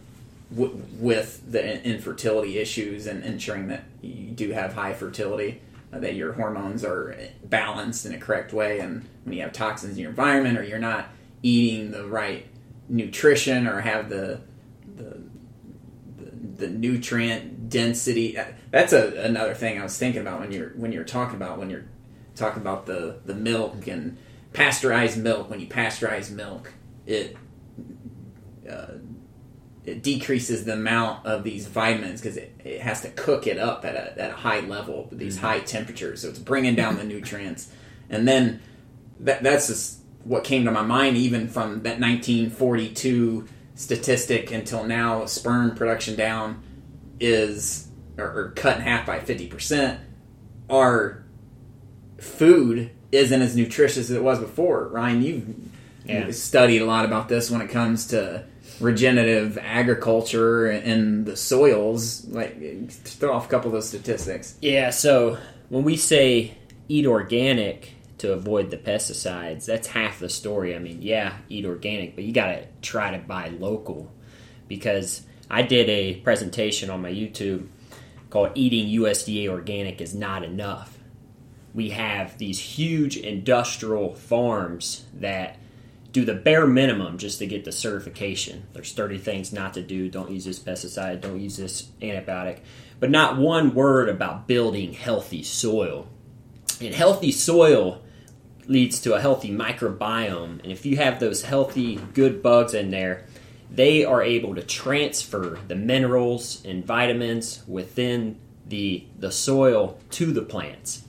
[0.54, 5.62] w- with the infertility issues and ensuring that you do have high fertility.
[5.94, 8.80] uh, that your hormones are balanced in a correct way.
[8.80, 11.10] And when you have toxins in your environment, or you're not
[11.44, 12.46] eating the right
[12.88, 14.40] nutrition, or have the
[14.96, 15.18] the
[16.18, 18.38] the, the nutrient density.
[18.38, 21.70] uh, That's another thing I was thinking about when you're when you're talking about when
[21.70, 21.86] you're
[22.42, 24.18] talking about the the milk and
[24.54, 25.50] pasteurized milk.
[25.50, 26.74] When you pasteurize milk,
[27.06, 27.38] it
[28.70, 28.96] uh,
[29.84, 33.84] it decreases the amount of these vitamins because it, it has to cook it up
[33.84, 36.22] at a, at a high level these high temperatures.
[36.22, 37.72] So it's bringing down the nutrients.
[38.10, 38.62] And then
[39.22, 45.26] that, that's just what came to my mind, even from that 1942 statistic until now,
[45.26, 46.62] sperm production down
[47.20, 50.00] is or, or cut in half by 50%.
[50.70, 51.24] Our
[52.22, 54.88] food isn't as nutritious as it was before.
[54.88, 55.44] Ryan, you've
[56.06, 56.32] Yeah.
[56.32, 58.44] studied a lot about this when it comes to
[58.80, 62.26] regenerative agriculture and the soils.
[62.28, 64.56] Like, throw off a couple of those statistics.
[64.62, 65.38] Yeah, so
[65.70, 66.54] when we say
[66.90, 70.76] eat organic to avoid the pesticides, that's half the story.
[70.76, 74.12] I mean, yeah, eat organic, but you got to try to buy local
[74.68, 77.68] because I did a presentation on my YouTube
[78.30, 80.98] called Eating USDA Organic is Not Enough.
[81.74, 85.58] We have these huge industrial farms that
[86.12, 88.68] do the bare minimum just to get the certification.
[88.74, 90.10] There's 30 things not to do.
[90.10, 91.22] Don't use this pesticide.
[91.22, 92.60] Don't use this antibiotic.
[93.00, 96.08] But not one word about building healthy soil.
[96.82, 98.02] And healthy soil
[98.68, 100.62] leads to a healthy microbiome.
[100.64, 103.26] And if you have those healthy, good bugs in there,
[103.70, 110.42] they are able to transfer the minerals and vitamins within the, the soil to the
[110.42, 111.06] plants.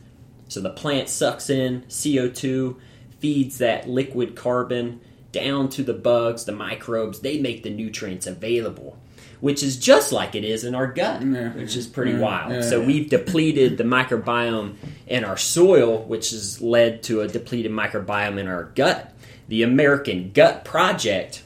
[0.52, 2.76] So the plant sucks in CO2,
[3.20, 5.00] feeds that liquid carbon
[5.32, 7.20] down to the bugs, the microbes.
[7.20, 8.98] They make the nutrients available,
[9.40, 11.52] which is just like it is in our gut, Yeah.
[11.54, 12.18] which is pretty Yeah.
[12.20, 12.52] wild.
[12.52, 12.60] Yeah.
[12.62, 14.74] So we've depleted the microbiome
[15.06, 19.12] in our soil, which has led to a depleted microbiome in our gut.
[19.48, 21.42] The American Gut Project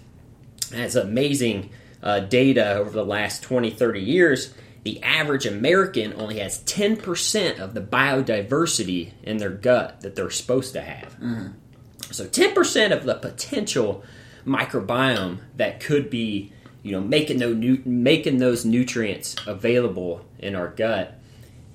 [0.75, 1.71] has amazing
[2.03, 4.53] uh, data over the last 20, 30 years.
[4.87, 10.75] The average American only has 10% of the biodiversity in their gut that they're supposed
[10.75, 11.17] to have.
[12.13, 14.05] So 10% of the potential
[14.47, 16.53] microbiome that could be,
[16.85, 21.19] you know, making those, nu- making those nutrients available in our gut.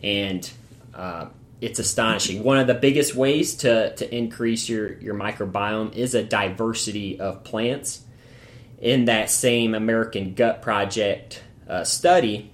[0.02, 0.50] And
[0.94, 1.26] uh,
[1.60, 2.46] it's astonishing.
[2.46, 7.44] One of the biggest ways to, to increase your, your microbiome is a diversity of
[7.44, 8.04] plants.
[8.80, 12.51] In that same American Gut Project uh, study,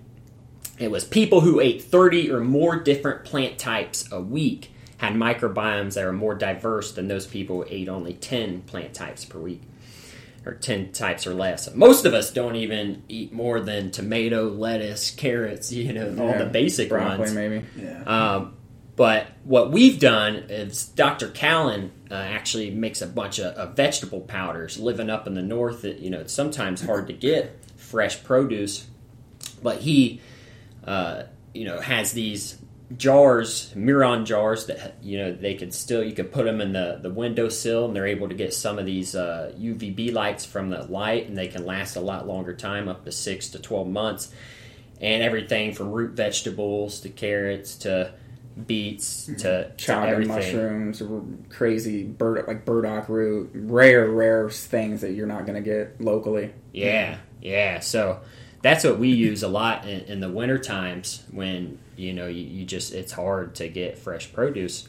[0.80, 5.94] it was people who ate 30 or more different plant types a week had microbiomes
[5.94, 9.62] that are more diverse than those people who ate only 10 plant types per week
[10.46, 11.74] or 10 types or less.
[11.76, 16.46] Most of us don't even eat more than tomato, lettuce, carrots, you know, all the
[16.46, 17.34] basic broccoli, ones.
[17.34, 17.66] maybe.
[17.76, 18.04] Yeah.
[18.04, 18.54] Um,
[18.96, 21.30] but what we've done is Dr.
[21.30, 24.80] Cowan uh, actually makes a bunch of, of vegetable powders.
[24.80, 28.88] Living up in the north, it, you know, it's sometimes hard to get fresh produce,
[29.62, 30.20] but he,
[30.88, 31.24] uh,
[31.54, 32.58] you know, has these
[32.96, 37.00] jars, Miron jars that you know they could still you could put them in the
[37.02, 40.84] the windowsill and they're able to get some of these uh, UVB lights from the
[40.84, 44.32] light and they can last a lot longer time, up to six to twelve months,
[45.02, 48.14] and everything from root vegetables to carrots to
[48.66, 51.04] beets to, to mushrooms,
[51.50, 56.54] crazy bird like burdock root, rare, rare things that you're not going to get locally.
[56.74, 57.82] Yeah, yeah.
[57.82, 58.22] So
[58.62, 62.44] that's what we use a lot in, in the winter times when you know you,
[62.44, 64.88] you just it's hard to get fresh produce.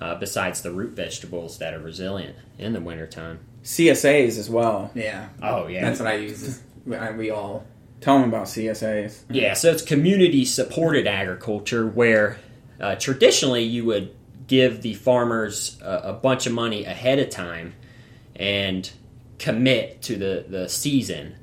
[0.00, 3.38] Uh, besides the root vegetables that are resilient in the wintertime.
[3.62, 4.90] CSAs as well.
[4.94, 5.28] Yeah.
[5.42, 6.62] Oh yeah, That's what I use.
[6.86, 7.66] We all.
[8.00, 9.24] Tell them about CSAs.
[9.28, 12.38] Yeah, so it's community supported agriculture where
[12.80, 14.14] uh, traditionally you would
[14.46, 17.74] give the farmers a, a bunch of money ahead of time
[18.34, 18.90] and
[19.38, 21.36] commit to the, the season.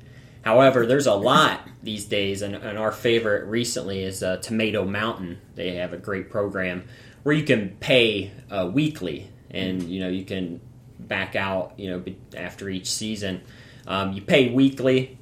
[0.48, 5.42] However, there's a lot these days, and, and our favorite recently is uh, Tomato Mountain.
[5.56, 6.88] They have a great program
[7.22, 10.62] where you can pay uh, weekly, and you know you can
[10.98, 12.02] back out, you know,
[12.34, 13.42] after each season.
[13.86, 15.18] Um, you pay weekly,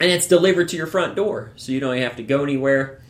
[0.00, 3.00] and it's delivered to your front door, so you don't have to go anywhere.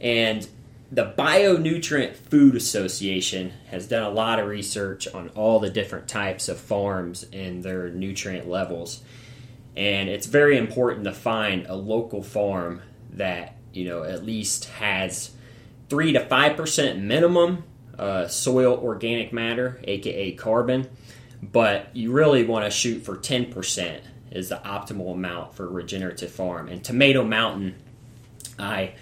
[0.00, 0.44] And
[0.90, 6.48] the Bionutrient Food Association has done a lot of research on all the different types
[6.48, 9.00] of farms and their nutrient levels.
[9.76, 12.82] And it's very important to find a local farm
[13.14, 15.32] that, you know, at least has
[15.88, 17.64] 3 to 5% minimum
[17.98, 20.88] uh, soil organic matter, aka carbon,
[21.42, 24.00] but you really want to shoot for 10%
[24.30, 26.68] is the optimal amount for regenerative farm.
[26.68, 27.76] And Tomato Mountain,
[28.58, 28.94] I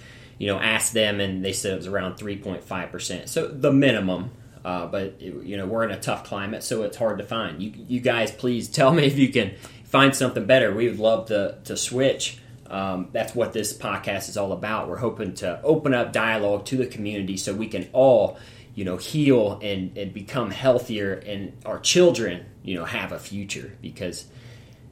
[0.43, 3.29] you know, asked them, and they said it was around 3.5 percent.
[3.29, 4.33] So the minimum.
[4.65, 7.61] Uh, but you know we're in a tough climate, so it's hard to find.
[7.61, 9.55] You you guys, please tell me if you can
[9.93, 10.75] find something better.
[10.75, 12.39] We would love to to switch.
[12.69, 14.89] Um, that's what this podcast is all about.
[14.89, 18.39] We're hoping to open up dialogue to the community so we can all,
[18.75, 23.77] you know, heal and, and become healthier, and our children, you know, have a future
[23.83, 24.25] because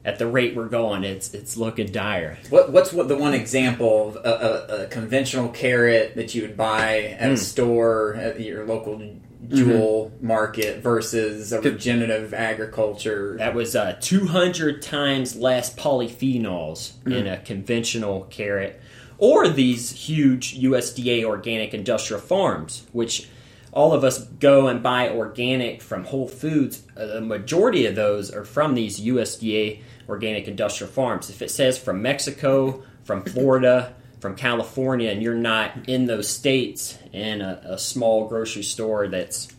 [0.05, 2.37] at the rate we're going, it's it's looking dire.
[2.51, 6.55] What, what's what the one example of a, a, a conventional carrot that you would
[6.55, 9.01] buy at a store at your local
[9.49, 13.35] jewel market versus a regenerative agriculture?
[13.37, 18.79] That was uh, 200 times less polyphenols in a conventional carrot,
[19.17, 23.27] or these huge USDA organic industrial farms, which
[23.71, 26.83] all of us go and buy organic from Whole Foods.
[26.95, 31.29] Uh, the majority of those are from these USDA organic industrial farms.
[31.29, 36.97] If it says from Mexico, from Florida, from California, and you're not in those states
[37.11, 39.53] in a, a small grocery store that's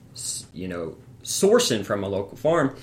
[0.55, 2.75] you know sourcing from a local farm,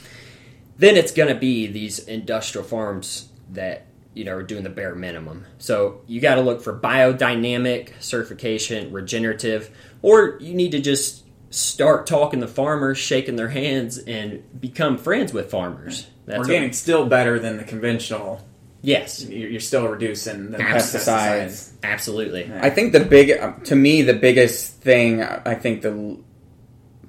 [0.78, 4.94] then it's going to be these industrial farms that you know are doing the bare
[4.94, 5.46] minimum.
[5.58, 12.06] So you got to look for biodynamic certification, regenerative, or you need to just start
[12.06, 16.08] talking to farmers, shaking their hands, and become friends with farmers.
[16.26, 18.46] That's Organic's still better than the conventional.
[18.82, 21.46] Yes, You're you're still reducing the Pesticides.
[21.46, 21.74] pesticides.
[21.84, 22.52] absolutely.
[22.54, 26.20] I think the big, uh, to me, the biggest thing I think the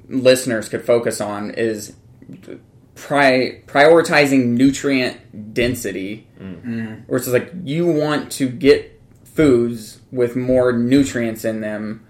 [0.08, 1.94] listeners could focus on is
[2.94, 6.94] pri- prioritizing nutrient density, mm-hmm.
[7.06, 12.06] where it's like you want to get foods with more nutrients in them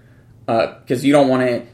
[0.48, 1.66] uh, because you don't want to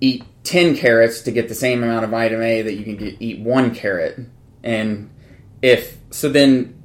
[0.00, 3.16] eat 10 carrots to get the same amount of vitamin A that you can get,
[3.20, 4.18] eat one carrot.
[4.62, 5.10] And
[5.62, 6.75] if so, then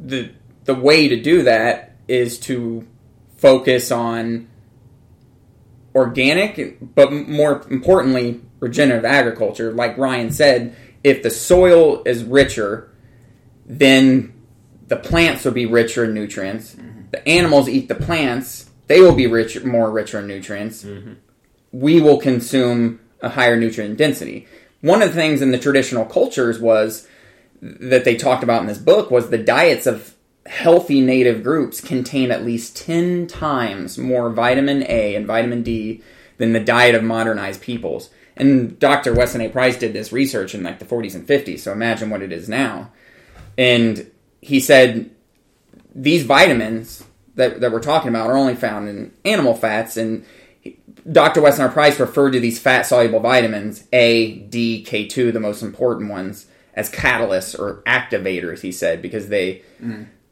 [0.00, 0.32] the
[0.64, 2.86] the way to do that is to
[3.36, 4.48] focus on
[5.94, 9.72] organic, but more importantly, regenerative agriculture.
[9.72, 12.92] Like Ryan said, if the soil is richer,
[13.66, 14.34] then
[14.88, 16.74] the plants will be richer in nutrients.
[16.74, 17.00] Mm-hmm.
[17.10, 20.84] The animals eat the plants; they will be rich, more richer in nutrients.
[20.84, 21.14] Mm-hmm.
[21.72, 24.46] We will consume a higher nutrient density.
[24.80, 27.06] One of the things in the traditional cultures was
[27.62, 30.14] that they talked about in this book was the diets of
[30.46, 36.02] healthy native groups contain at least 10 times more vitamin A and vitamin D
[36.38, 38.10] than the diet of modernized peoples.
[38.36, 39.14] And Dr.
[39.14, 39.48] Weston A.
[39.50, 42.48] Price did this research in like the 40s and 50s, so imagine what it is
[42.48, 42.90] now.
[43.58, 45.10] And he said
[45.94, 47.04] these vitamins
[47.34, 50.24] that, that we're talking about are only found in animal fats, and
[51.10, 51.42] Dr.
[51.42, 51.68] Weston A.
[51.68, 56.90] Price referred to these fat soluble vitamins, A, D, K2, the most important ones, as
[56.90, 59.62] catalysts or activators, he said, because they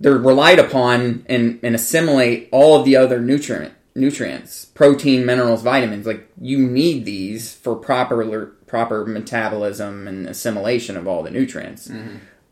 [0.01, 6.07] they're relied upon and, and assimilate all of the other nutrient nutrients, protein, minerals, vitamins.
[6.07, 11.91] Like you need these for proper proper metabolism and assimilation of all the nutrients.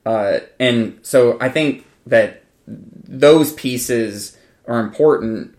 [0.04, 5.56] Uh, and so I think that those pieces are important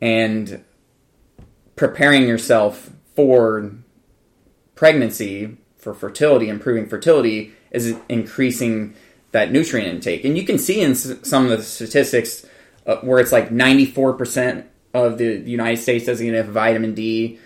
[0.00, 0.64] and
[1.76, 3.72] preparing yourself for
[4.74, 8.94] pregnancy for fertility improving fertility is increasing
[9.32, 10.24] that nutrient intake.
[10.24, 12.46] And you can see in some of the statistics
[12.86, 14.64] uh, where it's like 94%
[14.94, 17.38] of the united states doesn't get enough vitamin d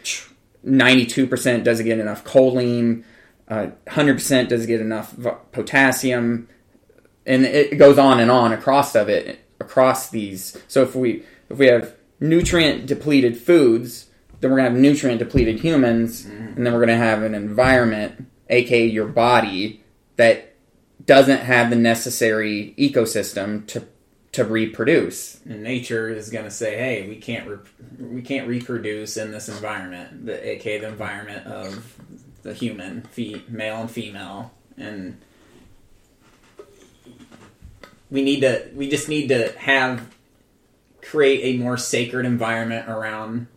[0.64, 3.02] 92% doesn't get enough choline
[3.48, 5.14] uh, 100% doesn't get enough
[5.50, 6.48] potassium
[7.26, 10.56] and it goes on and on across of it across these.
[10.68, 14.08] So if we if we have nutrient depleted foods
[14.40, 17.34] then we're going to have nutrient depleted humans and then we're going to have an
[17.34, 19.81] environment aka your body
[20.16, 20.54] that
[21.04, 23.86] doesn't have the necessary ecosystem to
[24.32, 25.40] to reproduce.
[25.44, 27.58] And nature is going to say, "Hey, we can't re-
[27.98, 31.96] we can't reproduce in this environment, the aka the environment of
[32.42, 35.20] the human, fe- male and female, and
[38.10, 40.14] we need to we just need to have
[41.02, 43.48] create a more sacred environment around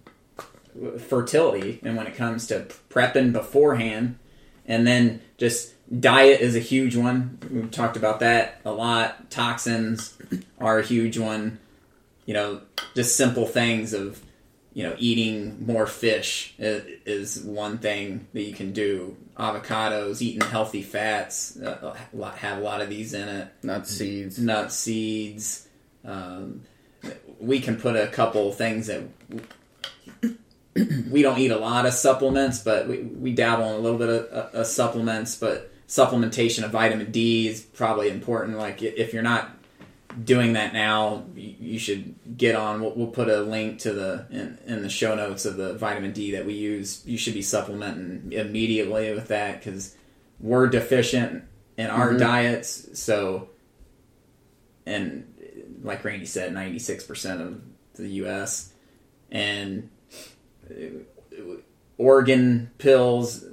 [0.99, 4.17] fertility and when it comes to prepping beforehand
[4.65, 7.39] and then just diet is a huge one.
[7.51, 9.29] We've talked about that a lot.
[9.29, 10.17] Toxins
[10.59, 11.59] are a huge one.
[12.25, 12.61] You know
[12.95, 14.21] just simple things of
[14.73, 19.15] you know eating more fish is, is one thing that you can do.
[19.37, 21.93] Avocados eating healthy fats uh,
[22.37, 23.47] have a lot of these in it.
[23.63, 24.39] Nuts seeds.
[24.39, 25.67] Nut seeds.
[26.03, 26.63] Um,
[27.39, 29.03] we can put a couple things that
[31.09, 34.09] we don't eat a lot of supplements, but we, we dabble in a little bit
[34.09, 34.25] of,
[34.55, 35.35] of supplements.
[35.35, 38.57] But supplementation of vitamin D is probably important.
[38.57, 39.51] Like if you're not
[40.23, 42.81] doing that now, you, should get on.
[42.81, 46.11] We'll, we'll put a link to the in, in the show notes of the vitamin
[46.13, 47.03] D that we use.
[47.05, 49.95] You should be supplementing immediately with that because
[50.39, 51.43] we're deficient
[51.77, 52.19] in our Mhm.
[52.19, 52.99] diets.
[52.99, 53.49] So,
[54.85, 55.33] and
[55.83, 57.61] like Randy said, ninety six percent of
[57.95, 58.71] the U.S.
[59.31, 59.89] and
[60.69, 60.73] uh,
[61.97, 63.43] organ pills,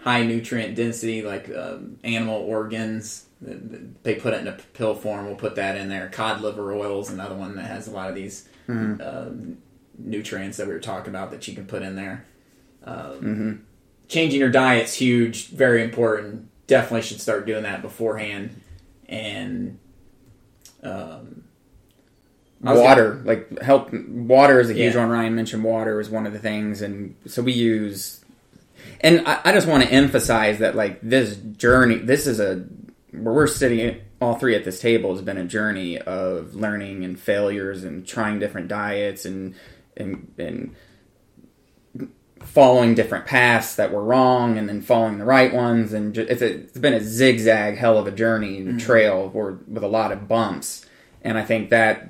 [0.00, 3.26] high nutrient density, like um, animal organs.
[3.42, 5.26] They put it in a pill form.
[5.26, 6.08] We'll put that in there.
[6.10, 9.00] Cod liver oil is another one that has a lot of these Mhm.
[9.00, 9.58] um,
[9.98, 12.24] nutrients that we were talking about that you can put in there.
[12.84, 13.52] Um, hmm
[14.08, 16.48] changing your diet's huge, very important.
[16.66, 18.60] Definitely should start doing that beforehand.
[19.08, 19.78] And
[20.82, 21.44] um,
[22.62, 23.92] Water, like help.
[23.92, 25.00] Water is a huge Yeah.
[25.00, 25.10] one.
[25.10, 28.19] Ryan mentioned water is one of the things, and so we use.
[29.00, 32.64] And I, I just want to emphasize that, like this journey, this is a
[33.12, 34.00] where we're sitting.
[34.20, 38.38] All three at this table has been a journey of learning and failures and trying
[38.38, 39.54] different diets and
[39.96, 40.74] and and
[42.42, 46.54] following different paths that were wrong and then following the right ones and it's, a,
[46.54, 48.78] it's been a zigzag hell of a journey and mm-hmm.
[48.78, 50.86] trail or with a lot of bumps
[51.20, 52.08] and i think that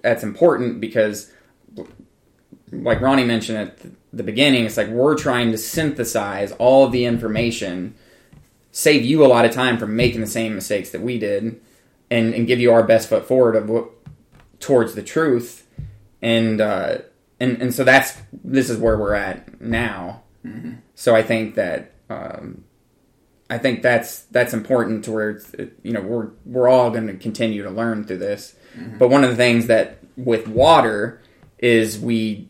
[0.00, 1.32] that's important because
[2.70, 3.78] like ronnie mentioned at
[4.12, 7.94] the beginning it's like we're trying to synthesize all of the information
[8.70, 11.60] save you a lot of time from making the same mistakes that we did
[12.10, 13.90] and, and give you our best foot forward of what,
[14.60, 15.66] towards the truth
[16.22, 16.98] and uh,
[17.40, 20.22] and and so that's this is where we're at now.
[20.94, 22.64] So I think that um,
[23.50, 25.40] I think that's that's important to where
[25.82, 28.54] you know we're we're all going to continue to learn through this.
[28.98, 31.20] But one of the things that with water
[31.58, 32.48] is we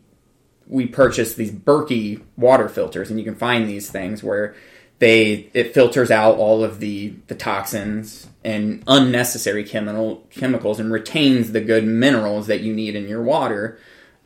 [0.72, 4.54] we purchased these Berkey water filters, and you can find these things where
[4.98, 11.52] they it filters out all of the the toxins and unnecessary chemical chemicals and retains
[11.52, 13.78] the good minerals that you need in your water.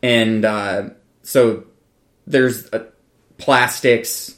[0.03, 0.91] And uh,
[1.23, 1.65] so
[2.27, 2.87] there's uh,
[3.39, 4.37] plastics,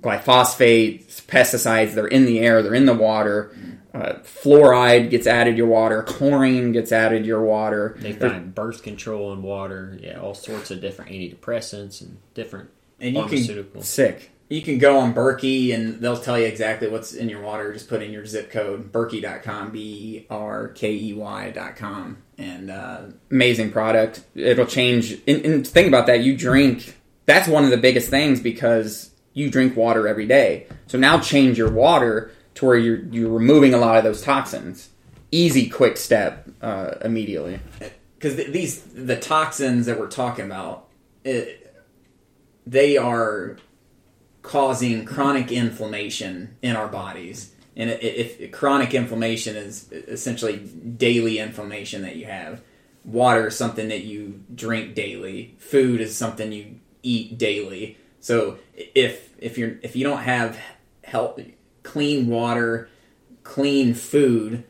[0.00, 1.94] glyphosate, pesticides.
[1.94, 2.62] They're in the air.
[2.62, 3.56] They're in the water.
[3.96, 6.02] Uh, fluoride gets added to your water.
[6.02, 7.96] Chlorine gets added to your water.
[7.98, 9.98] They find birth control in water.
[10.00, 12.68] Yeah, all sorts of different antidepressants and different
[13.00, 13.84] and you can pharmaceuticals.
[13.84, 14.30] sick.
[14.48, 17.72] you can go on Berkey and they'll tell you exactly what's in your water.
[17.72, 23.02] Just put in your zip code Berkey.com, B E R K E Y.com, and uh,
[23.30, 24.24] amazing product.
[24.34, 25.12] It'll change.
[25.26, 26.20] And, and think about that.
[26.20, 26.96] You drink.
[27.24, 30.66] That's one of the biggest things because you drink water every day.
[30.86, 34.90] So now change your water to where you're you're removing a lot of those toxins.
[35.30, 37.60] Easy, quick step uh, immediately.
[38.18, 40.88] because th- these the toxins that we're talking about,
[41.24, 41.74] it,
[42.66, 43.56] they are
[44.42, 47.52] causing chronic inflammation in our bodies.
[47.78, 52.62] And if, chronic inflammation is essentially daily inflammation that you have,
[53.04, 55.56] water is something that you drink daily.
[55.58, 57.98] Food is something you eat daily.
[58.20, 60.58] So if if you're if you don't have
[61.04, 61.38] health,
[61.86, 62.88] clean water,
[63.42, 64.64] clean food,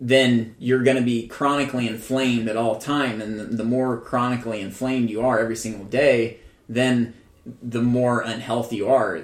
[0.00, 3.20] then you're going to be chronically inflamed at all time.
[3.20, 7.14] And the, more chronically inflamed you are every single day then
[7.62, 9.16] the more unhealthy you are.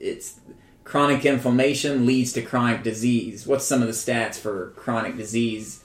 [0.00, 0.40] It's
[0.84, 3.46] chronic inflammation leads to chronic disease.
[3.46, 5.82] What's some of the stats for chronic disease?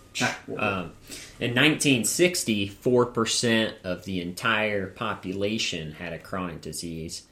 [0.57, 0.93] Um,
[1.39, 7.23] in 1960, 4% of the entire population had a chronic disease.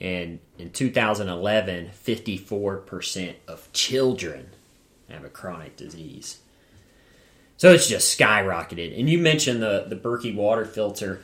[0.00, 4.50] And in 2011, 54% of children
[5.10, 6.38] have a chronic disease.
[7.56, 8.98] So it's just skyrocketed.
[8.98, 11.20] And you mentioned the, the Berkey water filter.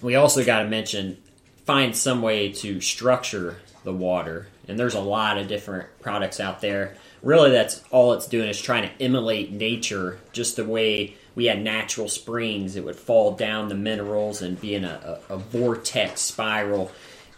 [0.00, 1.18] We also got to mention
[1.64, 4.48] find some way to structure the water.
[4.66, 6.96] And there's a lot of different products out there.
[7.22, 11.62] Really, that's all it's doing is trying to emulate nature, just the way we had
[11.62, 12.74] natural springs.
[12.74, 16.90] It would fall down the minerals and be in a, a, a vortex spiral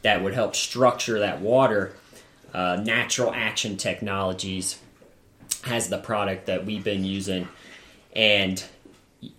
[0.05, 1.92] that would help structure that water.
[2.52, 4.78] Uh, Natural Action Technologies
[5.62, 7.48] has the product that we've been using,
[8.14, 8.62] and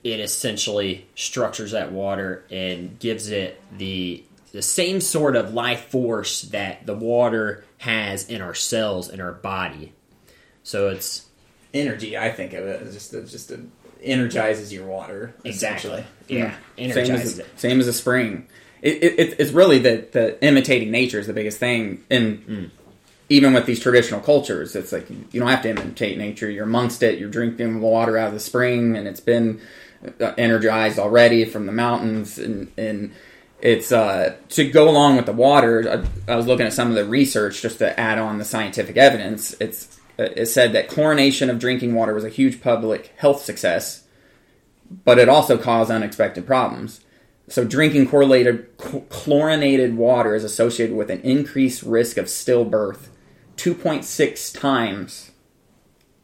[0.03, 6.41] it essentially structures that water and gives it the the same sort of life force
[6.43, 9.93] that the water has in our cells in our body.
[10.63, 11.26] So it's
[11.76, 13.59] energy i think of it as just a, just a,
[14.01, 16.05] energizes your water exactly essentially.
[16.30, 17.59] yeah, Same energizes as, it.
[17.59, 18.47] same as a spring.
[18.86, 22.03] It, it, it- it's really that the imitating nature is the biggest thing.
[22.09, 22.71] And
[23.29, 26.49] even with these traditional cultures, it's like you don't have to imitate nature.
[26.49, 27.17] You're amongst it.
[27.19, 29.59] You're drinking the water out of the spring, and it's been
[30.21, 32.38] uh, energized already from the mountains.
[32.38, 33.11] And, and
[33.61, 36.05] it's uh, to go along with the water.
[36.27, 38.97] I, I was looking at some of the research just to add on the scientific
[38.97, 39.55] evidence.
[39.59, 44.03] It's uh, it said that chlorination of drinking water was a huge public health success,
[45.03, 47.01] but it also caused unexpected problems.
[47.48, 53.08] So, drinking correlated, chlorinated water is associated with an increased risk of stillbirth,
[53.58, 55.32] 2.6 times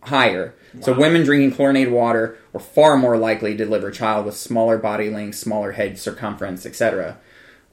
[0.03, 0.55] higher.
[0.73, 0.81] Wow.
[0.81, 4.79] So, women drinking chlorinated water were far more likely to deliver a child with smaller
[4.79, 7.19] body length, smaller head circumference, etc.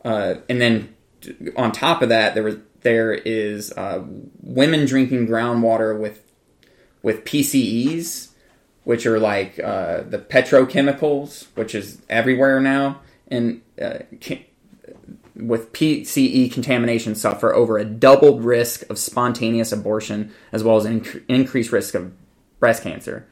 [0.04, 0.94] Uh, and then
[1.56, 4.04] on top of that, there was there is uh,
[4.40, 6.22] women drinking groundwater with
[7.02, 8.28] with PCEs,
[8.84, 13.98] which are like uh, the petrochemicals, which is everywhere now, and uh,
[15.36, 21.22] with PCE contamination suffer over a doubled risk of spontaneous abortion as well as inc-
[21.28, 22.12] increased risk of
[22.58, 23.26] breast cancer.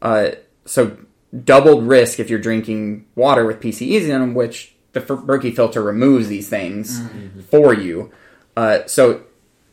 [0.00, 0.30] Uh,
[0.64, 0.96] so
[1.44, 6.28] doubled risk if you're drinking water with PCEs in them, which the Berkey filter removes
[6.28, 7.40] these things mm-hmm.
[7.40, 8.10] for you.
[8.56, 9.22] Uh, so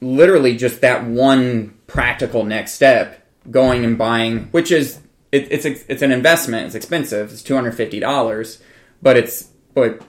[0.01, 4.99] literally just that one practical next step, going and buying, which is
[5.31, 6.67] it, it's it's an investment.
[6.67, 7.31] It's expensive.
[7.31, 8.61] It's two hundred fifty dollars,
[9.01, 10.01] but it's but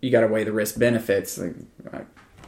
[0.00, 1.38] you got to weigh the risk benefits.
[1.38, 1.54] Like,
[1.92, 2.00] uh,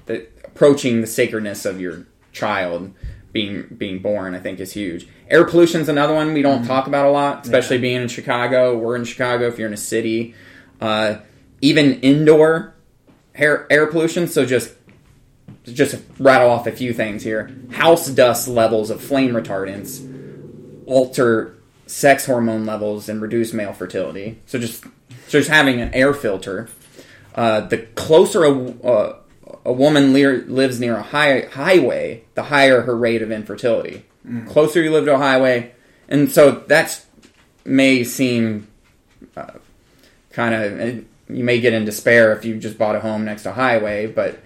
[0.06, 2.92] the, approaching the sacredness of your child
[3.32, 5.08] being being born, I think, is huge.
[5.28, 6.68] Air pollution is another one we don't mm-hmm.
[6.68, 7.82] talk about a lot, especially yeah.
[7.82, 8.76] being in Chicago.
[8.78, 9.48] We're in Chicago.
[9.48, 10.34] If you're in a city,
[10.80, 11.16] uh,
[11.60, 12.74] even indoor
[13.34, 14.28] air air pollution.
[14.28, 14.74] So just
[15.64, 17.54] just rattle off a few things here.
[17.72, 20.10] House dust levels of flame retardants
[20.86, 21.53] alter
[21.86, 24.40] sex hormone levels and reduce male fertility.
[24.46, 24.84] So just
[25.28, 26.68] just having an air filter.
[27.34, 29.16] Uh, the closer a, uh,
[29.64, 34.04] a woman le- lives near a high, highway, the higher her rate of infertility.
[34.26, 34.48] Mm.
[34.48, 35.72] Closer you live to a highway,
[36.08, 37.06] and so that's
[37.64, 38.68] may seem
[39.36, 39.52] uh,
[40.30, 43.50] kind of you may get in despair if you just bought a home next to
[43.50, 44.38] a highway, but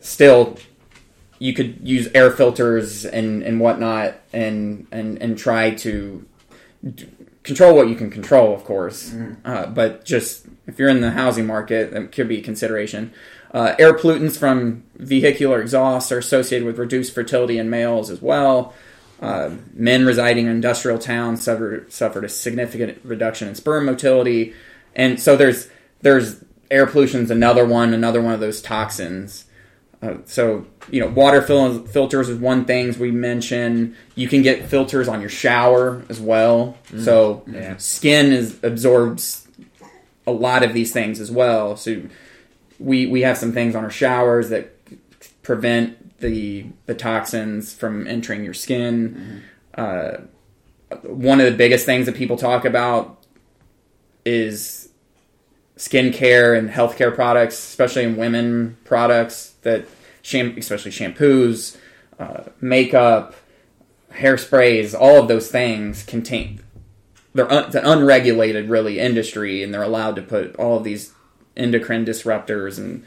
[0.00, 0.56] still
[1.38, 6.24] you could use air filters and, and whatnot and, and, and try to
[7.42, 9.10] control what you can control, of course.
[9.10, 9.36] Mm.
[9.44, 13.12] Uh, but just if you're in the housing market, that could be a consideration.
[13.52, 18.74] Uh, air pollutants from vehicular exhaust are associated with reduced fertility in males as well.
[19.20, 24.52] Uh, men residing in industrial towns suffered, suffered a significant reduction in sperm motility.
[24.94, 25.68] And so there's
[26.02, 29.46] there's air pollution is another one, another one of those toxins.
[30.02, 33.96] Uh, so you know, water fil- filters is one thing we mentioned.
[34.14, 36.76] You can get filters on your shower as well.
[36.90, 37.04] Mm.
[37.04, 37.76] So yeah.
[37.76, 39.46] skin is absorbs
[40.26, 41.76] a lot of these things as well.
[41.76, 42.02] So
[42.78, 44.72] we we have some things on our showers that
[45.42, 49.42] prevent the the toxins from entering your skin.
[49.76, 49.80] Mm.
[49.80, 50.20] Uh,
[51.02, 53.24] one of the biggest things that people talk about
[54.24, 54.88] is
[55.76, 59.86] skincare and healthcare products, especially in women products that
[60.26, 61.76] sham- especially shampoos,
[62.18, 63.34] uh, makeup,
[64.12, 66.60] hairsprays, all of those things contain.
[67.32, 71.12] They're un- an unregulated, really, industry, and they're allowed to put all of these
[71.56, 73.04] endocrine disruptors and,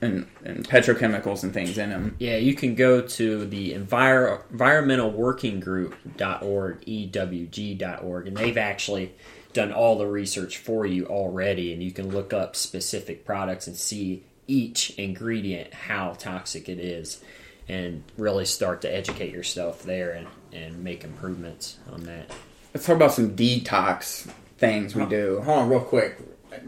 [0.00, 2.14] and and petrochemicals and things in them.
[2.18, 9.14] Yeah, you can go to the Envir- environmental working group.org, ewg.org, and they've actually
[9.52, 13.76] done all the research for you already, and you can look up specific products and
[13.76, 17.22] see each ingredient how toxic it is,
[17.68, 22.30] and really start to educate yourself there and, and make improvements on that.
[22.74, 25.40] Let's talk about some detox things we do.
[25.44, 26.18] Hold on, real quick.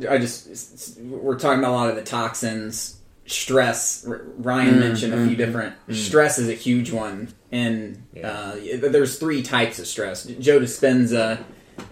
[0.09, 4.05] I just we're talking about a lot of the toxins, stress.
[4.07, 5.75] Ryan mm, mentioned mm, a few different.
[5.89, 5.95] Mm.
[5.95, 8.31] Stress is a huge one, and yeah.
[8.31, 8.57] uh,
[8.89, 10.25] there's three types of stress.
[10.25, 11.45] Joe Dispenza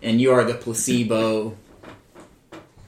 [0.03, 1.57] and you are the placebo.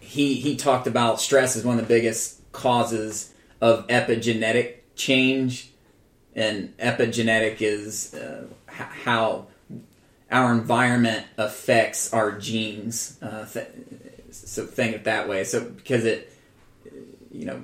[0.00, 5.70] He he talked about stress is one of the biggest causes of epigenetic change,
[6.34, 9.46] and epigenetic is uh, how
[10.30, 13.18] our environment affects our genes.
[13.20, 13.68] Uh, th-
[14.30, 15.44] so think it that way.
[15.44, 16.32] So because it,
[17.30, 17.62] you know,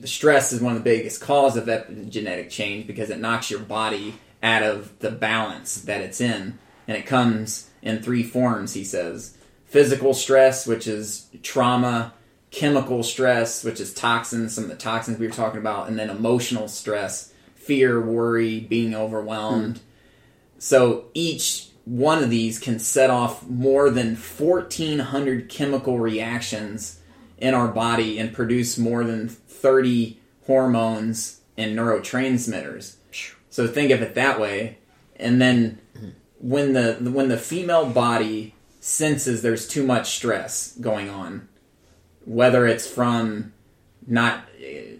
[0.00, 3.60] the stress is one of the biggest cause of epigenetic change because it knocks your
[3.60, 8.84] body out of the balance that it's in, and it comes in three forms, he
[8.84, 9.36] says
[9.66, 12.12] physical stress, which is trauma,
[12.54, 16.08] chemical stress, which is toxins, some of the toxins we were talking about, and then
[16.08, 19.78] emotional stress, fear, worry, being overwhelmed.
[19.78, 19.84] Hmm.
[20.58, 27.00] So each one of these can set off more than 1,400 chemical reactions
[27.38, 32.96] in our body and produce more than 30 hormones and neurotransmitters.
[33.50, 34.78] So think of it that way.
[35.16, 35.80] And then
[36.38, 41.48] when the when the female body senses there's too much stress going on,
[42.24, 43.52] whether it's from
[44.06, 44.44] not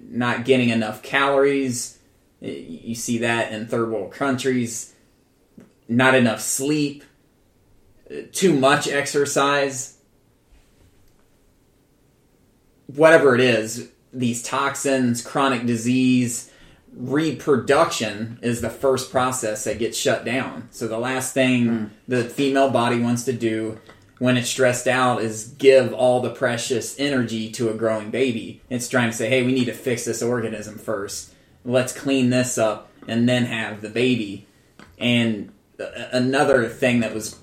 [0.08, 1.98] not getting enough calories
[2.40, 4.94] You see that in third world countries.
[5.88, 7.04] Not enough sleep,
[8.32, 9.98] too much exercise,
[12.86, 16.50] whatever it is, these toxins, chronic disease,
[16.96, 20.68] reproduction is the first process that gets shut down.
[20.70, 21.90] So the last thing mm.
[22.06, 23.80] the female body wants to do
[24.18, 28.60] when it's stressed out is give all the precious energy to a growing baby.
[28.70, 31.32] It's trying to say, hey, we need to fix this organism first.
[31.64, 34.46] Let's clean this up and then have the baby.
[34.98, 37.38] And another thing that was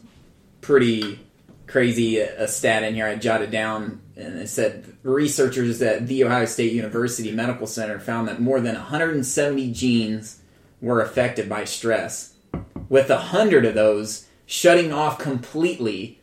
[0.61, 1.19] pretty
[1.67, 6.45] crazy, a stat in here I jotted down, and it said researchers at The Ohio
[6.45, 10.41] State University Medical Center found that more than 170 genes
[10.82, 12.34] were affected by stress,
[12.89, 16.20] with 100 of those shutting off completely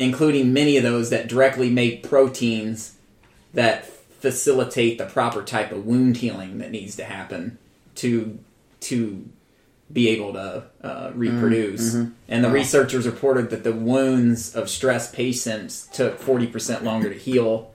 [0.00, 2.96] including many of those that directly make proteins
[3.52, 7.58] that facilitate the proper type of wound healing that needs to happen
[7.94, 8.38] to
[8.80, 9.28] to
[9.92, 11.94] be able to uh, reproduce.
[11.94, 12.12] Mm-hmm.
[12.28, 12.54] And the wow.
[12.54, 17.74] researchers reported that the wounds of stress patients took 40% longer to heal.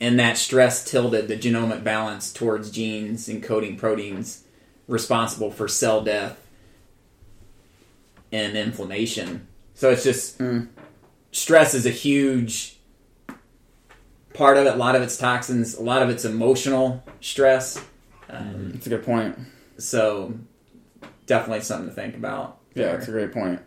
[0.00, 4.44] And that stress tilted the genomic balance towards genes encoding proteins
[4.86, 6.40] responsible for cell death
[8.32, 9.46] and inflammation.
[9.78, 10.66] So it's just mm.
[11.30, 12.76] stress is a huge
[14.34, 14.74] part of it.
[14.74, 15.76] A lot of it's toxins.
[15.76, 17.80] A lot of it's emotional stress.
[18.28, 19.38] Um, That's a good point.
[19.78, 20.34] So
[21.26, 22.58] definitely something to think about.
[22.74, 23.62] Yeah, that's a great point.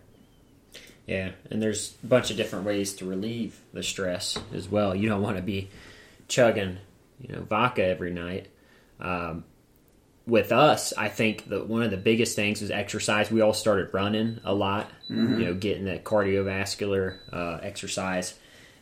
[1.08, 4.94] Yeah, and there's a bunch of different ways to relieve the stress as well.
[4.94, 5.70] You don't want to be
[6.28, 6.78] chugging,
[7.22, 8.48] you know, vodka every night.
[9.00, 9.46] Um,
[10.32, 13.30] with us, I think that one of the biggest things was exercise.
[13.30, 14.90] We all started running a lot.
[15.10, 15.40] Mm-hmm.
[15.40, 18.34] You know, getting that cardiovascular uh, exercise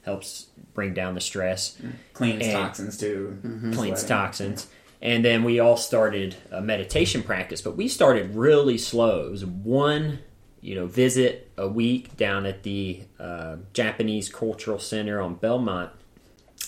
[0.04, 0.46] helps
[0.76, 1.76] bring down the stress.
[2.14, 3.40] Cleans and toxins too.
[3.44, 3.74] Mm-hmm.
[3.74, 4.68] Cleans toxins.
[5.02, 9.26] And then we all started a meditation practice, but we started really slow.
[9.26, 10.20] It was one,
[10.62, 15.90] you know, visit a week down at the uh, Japanese Cultural Center on Belmont,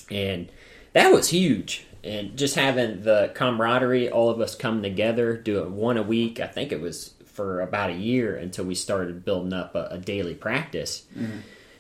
[0.10, 0.50] and
[0.94, 5.70] that was huge and just having the camaraderie, all of us come together, do it
[5.70, 6.40] one a week.
[6.40, 9.98] I think it was for about a year until we started building up a, a
[9.98, 11.04] daily practice.
[11.18, 11.40] Mm-hmm.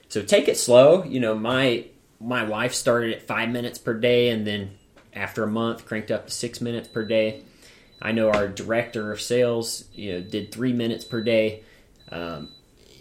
[0.09, 1.03] So take it slow.
[1.03, 1.86] You know, my
[2.19, 4.72] my wife started at five minutes per day, and then
[5.13, 7.43] after a month, cranked up to six minutes per day.
[8.01, 11.63] I know our director of sales, you know, did three minutes per day.
[12.11, 12.49] Um,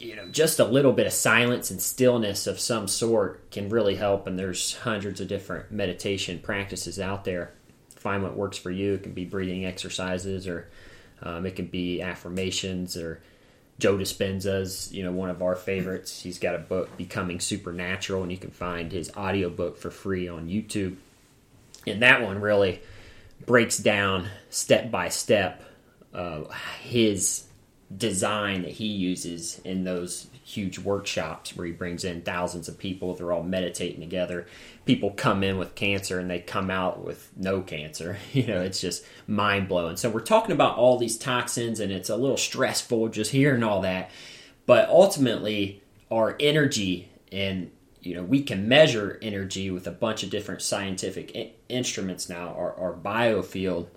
[0.01, 3.94] you know, just a little bit of silence and stillness of some sort can really
[3.94, 4.26] help.
[4.26, 7.53] And there's hundreds of different meditation practices out there.
[7.96, 8.94] Find what works for you.
[8.94, 10.68] It can be breathing exercises, or
[11.22, 13.20] um, it can be affirmations, or
[13.78, 16.22] Joe Dispenza's, you know, one of our favorites.
[16.22, 20.48] He's got a book, Becoming Supernatural, and you can find his audiobook for free on
[20.48, 20.96] YouTube.
[21.86, 22.80] And that one really
[23.44, 25.62] breaks down step by step
[26.14, 26.44] uh,
[26.82, 27.44] his
[27.95, 33.14] design that he uses in those huge workshops where he brings in thousands of people
[33.14, 34.47] they're all meditating together.
[34.84, 38.18] People come in with cancer and they come out with no cancer.
[38.32, 39.97] You know it's just mind-blowing.
[39.97, 43.80] So we're talking about all these toxins and it's a little stressful just hearing all
[43.82, 44.11] that.
[44.66, 45.82] But ultimately
[46.12, 47.70] our energy and
[48.01, 52.55] you know we can measure energy with a bunch of different scientific instruments now.
[52.55, 53.88] Our, our biofield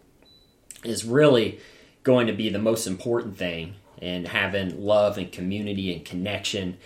[0.83, 1.59] is really
[2.01, 6.77] going to be the most important thing and having love and community and connection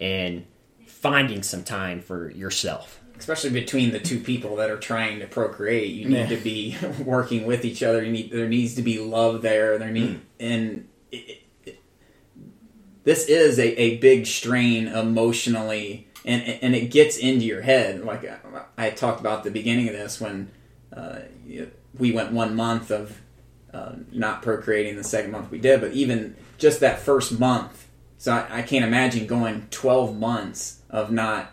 [0.00, 0.46] and
[0.86, 3.00] finding some time for yourself.
[3.18, 6.26] Especially between the two people that are trying to procreate, you need yeah.
[6.26, 8.02] to be working with each other.
[8.02, 9.78] You need there needs to be love there.
[9.78, 10.20] There need mm.
[10.40, 11.80] and it, it,
[13.04, 18.04] this is a, a big strain emotionally, and and it gets into your head.
[18.04, 18.38] Like I,
[18.76, 20.50] I talked about at the beginning of this when
[20.96, 21.20] uh,
[21.96, 23.21] we went one month of
[23.72, 24.96] uh, not procreating.
[24.96, 27.88] The second month we did, but even just that first month.
[28.18, 31.52] So I, I can't imagine going 12 months of not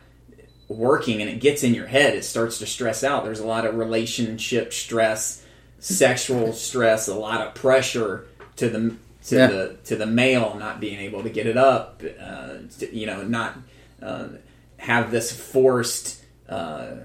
[0.68, 2.14] working and it gets in your head.
[2.16, 3.24] It starts to stress out.
[3.24, 5.44] There's a lot of relationship stress,
[5.80, 8.96] sexual stress, a lot of pressure to the
[9.26, 9.48] to yeah.
[9.48, 12.04] the to the male not being able to get it up.
[12.22, 13.58] Uh, to, you know, not
[14.02, 14.28] uh,
[14.78, 16.96] have this forced uh,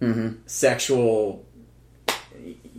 [0.00, 0.32] mm-hmm.
[0.46, 1.44] sexual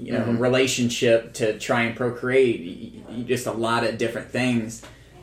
[0.01, 0.37] you know mm-hmm.
[0.37, 4.81] relationship to try and procreate just a lot of different things.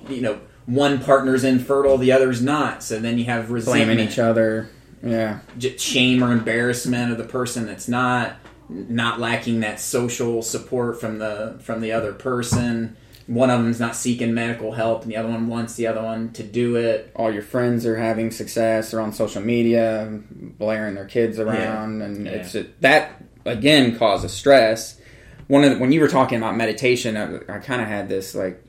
[0.09, 2.83] You know one partner's infertile the other's not.
[2.83, 4.69] So then you have resentment blaming each other.
[5.03, 5.41] Yeah.
[5.79, 8.37] Shame or embarrassment of the person that's not
[8.69, 12.97] not lacking that social support from the from the other person.
[13.27, 16.33] One of them's not seeking medical help and the other one wants the other one
[16.35, 17.13] to do it.
[17.17, 22.05] All your friends are having success they're on social media blaring their kids around yeah.
[22.05, 22.33] and yeah.
[22.33, 25.01] it's that again causes stress.
[25.47, 28.35] One of the, when you were talking about meditation, I, I kind of had this
[28.35, 28.63] like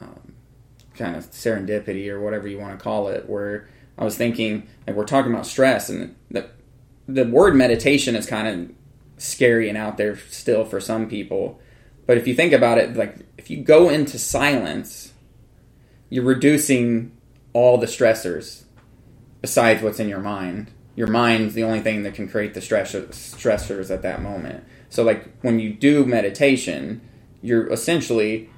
[0.00, 0.34] um,
[0.94, 4.96] kind of serendipity or whatever you want to call it, where I was thinking like
[4.96, 6.48] we're talking about stress and the
[7.06, 8.76] the word meditation is kind of
[9.22, 11.60] scary and out there still for some people.
[12.06, 15.12] But if you think about it, like if you go into silence,
[16.10, 17.16] you're reducing
[17.52, 18.64] all the stressors
[19.40, 20.70] besides what's in your mind.
[20.98, 24.64] Your mind's the only thing that can create the stress stressors at that moment.
[24.88, 27.00] So like when you do meditation,
[27.40, 28.50] you're essentially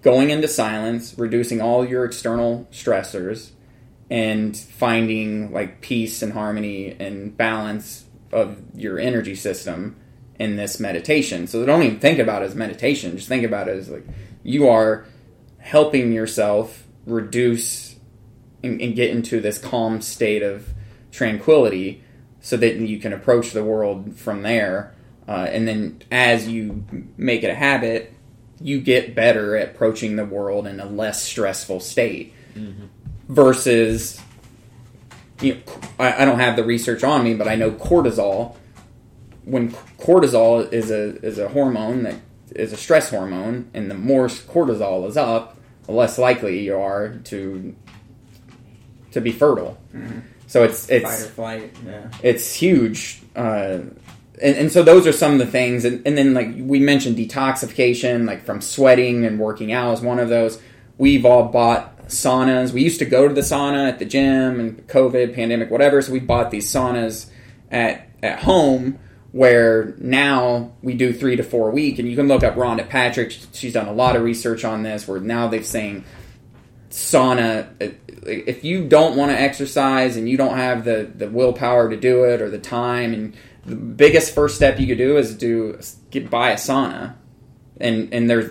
[0.00, 3.50] going into silence, reducing all your external stressors
[4.08, 9.96] and finding like peace and harmony and balance of your energy system
[10.38, 11.46] in this meditation.
[11.46, 13.18] So don't even think about it as meditation.
[13.18, 14.06] Just think about it as like
[14.42, 15.04] you are
[15.58, 17.96] helping yourself reduce
[18.62, 20.72] and, and get into this calm state of
[21.18, 22.02] tranquility
[22.40, 24.94] so that you can approach the world from there.
[25.26, 26.84] Uh, and then as you
[27.16, 28.14] make it a habit,
[28.60, 32.32] you get better at approaching the world in a less stressful state.
[32.54, 32.86] Mm-hmm.
[33.28, 34.20] Versus,
[35.42, 35.60] you know,
[35.98, 38.56] I, I don't have the research on me, but I know cortisol.
[39.44, 42.16] When cortisol is a is a hormone that
[42.56, 47.16] is a stress hormone, and the more cortisol is up, the less likely you are
[47.24, 47.76] to
[49.12, 49.76] to be fertile.
[49.94, 50.20] Mm-hmm.
[50.48, 51.76] So it's it's fight or flight.
[51.86, 53.22] Yeah, it's huge.
[53.36, 53.80] Uh,
[54.40, 57.16] and, and, so those are some of the things and, and then like we mentioned
[57.16, 60.60] detoxification like from sweating and working out is one of those
[60.96, 64.86] we've all bought saunas we used to go to the sauna at the gym and
[64.86, 67.28] covid pandemic whatever so we bought these saunas
[67.70, 68.98] at at home
[69.32, 72.88] where now we do three to four a week and you can look up rhonda
[72.88, 76.04] patrick she's done a lot of research on this where now they're saying
[76.90, 77.68] sauna
[78.26, 82.24] if you don't want to exercise and you don't have the the willpower to do
[82.24, 83.36] it or the time and
[83.68, 85.78] the biggest first step you could do is do
[86.10, 87.14] get buy a sauna,
[87.78, 88.50] and and there's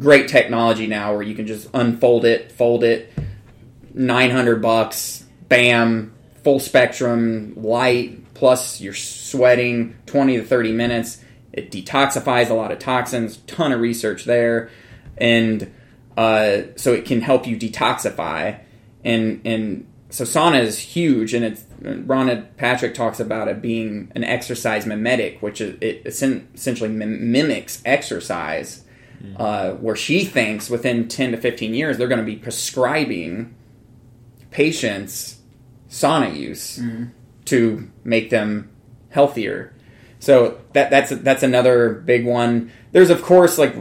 [0.00, 3.12] great technology now where you can just unfold it, fold it,
[3.94, 11.22] nine hundred bucks, bam, full spectrum light plus you're sweating twenty to thirty minutes.
[11.52, 13.38] It detoxifies a lot of toxins.
[13.46, 14.70] Ton of research there,
[15.16, 15.72] and
[16.16, 18.60] uh, so it can help you detoxify
[19.04, 24.22] and and so sauna is huge, and it's Rhonda Patrick talks about it being an
[24.24, 28.84] exercise mimetic, which is, it essentially mimics exercise.
[29.22, 29.40] Mm-hmm.
[29.40, 33.54] Uh, where she thinks within ten to fifteen years they're going to be prescribing
[34.50, 35.40] patients
[35.88, 37.06] sauna use mm-hmm.
[37.46, 38.70] to make them
[39.08, 39.74] healthier.
[40.18, 42.70] So that that's that's another big one.
[42.92, 43.74] There's of course like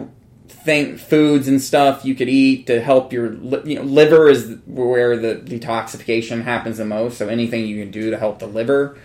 [0.66, 3.34] think foods and stuff you could eat to help your
[3.66, 7.18] you know liver is where the detoxification happens the most.
[7.18, 8.97] So anything you can do to help the liver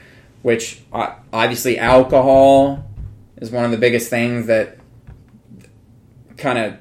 [0.43, 2.85] which uh, obviously alcohol
[3.37, 4.79] is one of the biggest things that
[6.37, 6.77] kind of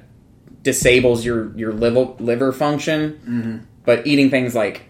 [0.62, 3.20] disables your your liver liver function.
[3.28, 3.64] Mm-hmm.
[3.84, 4.82] but eating things like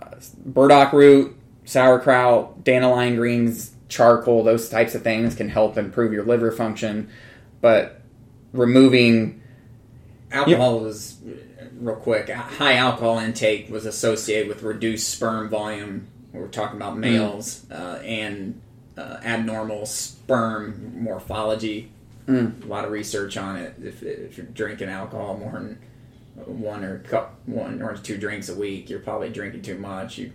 [0.00, 6.24] uh, burdock root sauerkraut dandelion greens charcoal those types of things can help improve your
[6.24, 7.08] liver function.
[7.60, 8.01] But
[8.52, 9.42] removing
[10.30, 11.18] alcohol was
[11.78, 12.28] real quick.
[12.30, 16.08] High alcohol intake was associated with reduced sperm volume.
[16.32, 17.00] We're talking about mm.
[17.00, 17.78] males mm.
[17.78, 18.60] uh, and
[18.96, 21.90] uh, abnormal sperm morphology.
[22.26, 22.64] Mm.
[22.64, 23.74] A lot of research on it.
[23.82, 25.78] If, if, you're drinking alcohol more than
[26.46, 30.18] one or cup, one or two drinks a week, you're probably drinking too much.
[30.18, 30.32] You.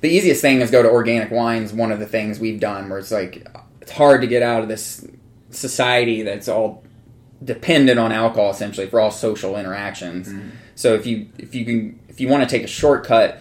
[0.00, 1.72] The easiest thing is go to organic wines.
[1.72, 3.46] One of the things we've done where it's like
[3.80, 5.06] it's hard to get out of this
[5.50, 6.82] society that's all
[7.44, 10.28] dependent on alcohol essentially for all social interactions.
[10.28, 10.48] Mm-hmm.
[10.74, 13.40] So if you if you can if you want to take a shortcut,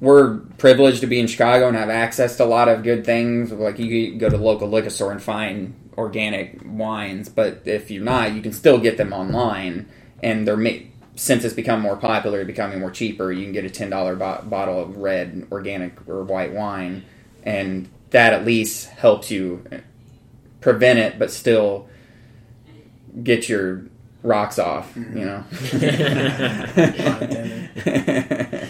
[0.00, 3.52] we're privileged to be in Chicago and have access to a lot of good things.
[3.52, 8.04] Like you go to the local liquor store and find organic wines, but if you're
[8.04, 9.88] not, you can still get them online,
[10.22, 10.92] and they're made.
[11.16, 14.42] Since it's become more popular, becoming more cheaper, you can get a ten dollar bo-
[14.44, 17.04] bottle of red organic or white wine,
[17.42, 19.64] and that at least helps you
[20.60, 21.88] prevent it, but still
[23.22, 23.86] get your
[24.22, 25.44] rocks off, you know.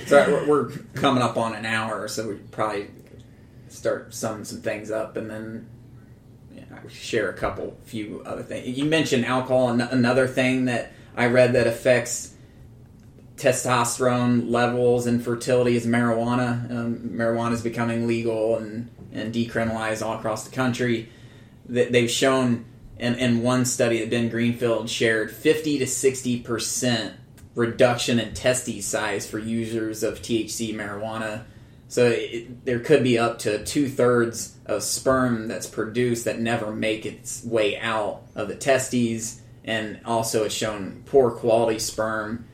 [0.07, 2.89] so we're coming up on an hour, so we probably
[3.69, 5.69] start summing some things up, and then
[6.89, 8.79] share a couple, few other things.
[8.79, 12.35] You mentioned alcohol, and another thing that I read that affects
[13.37, 16.71] testosterone levels and fertility is marijuana.
[16.71, 21.11] Um, marijuana is becoming legal and, and decriminalized all across the country.
[21.69, 22.65] That they've shown
[23.01, 27.15] and in one study that Ben Greenfield shared, 50 to 60 percent
[27.55, 31.43] reduction in testes size for users of THC marijuana
[31.89, 36.73] So it, there could be up to two thirds of sperm that's produced that never
[36.73, 42.47] make its way out of the testes, and also it's shown poor quality sperm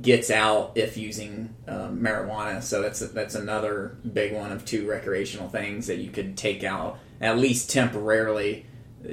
[0.00, 2.62] gets out if using uh, marijuana.
[2.62, 6.98] So that's that's another big one of two recreational things that you could take out
[7.20, 8.66] at least temporarily
[9.04, 9.10] uh,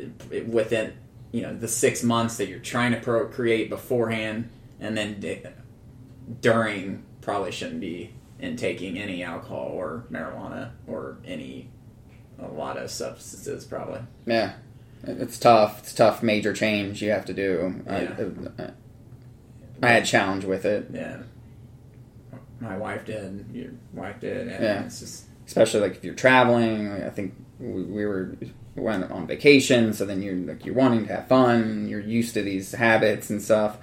[0.47, 0.93] within
[1.31, 4.49] you know the six months that you're trying to procreate beforehand,
[4.79, 5.41] and then d-
[6.41, 11.69] during probably shouldn't be intaking any alcohol or marijuana or any
[12.39, 14.01] a lot of substances probably.
[14.25, 14.53] Yeah,
[15.03, 15.79] it's tough.
[15.79, 16.21] It's tough.
[16.23, 17.81] Major change you have to do.
[17.85, 18.13] Yeah.
[18.59, 18.71] I, I,
[19.83, 21.23] I had challenge with it, Yeah.
[22.59, 23.45] My wife did.
[23.53, 24.47] Your wife did.
[24.47, 24.83] And Yeah.
[24.83, 26.91] It's just especially like if you're traveling.
[26.91, 28.35] I think we, we were
[28.75, 31.87] went on vacation, so then you're like you're wanting to have fun.
[31.87, 33.77] You're used to these habits and stuff.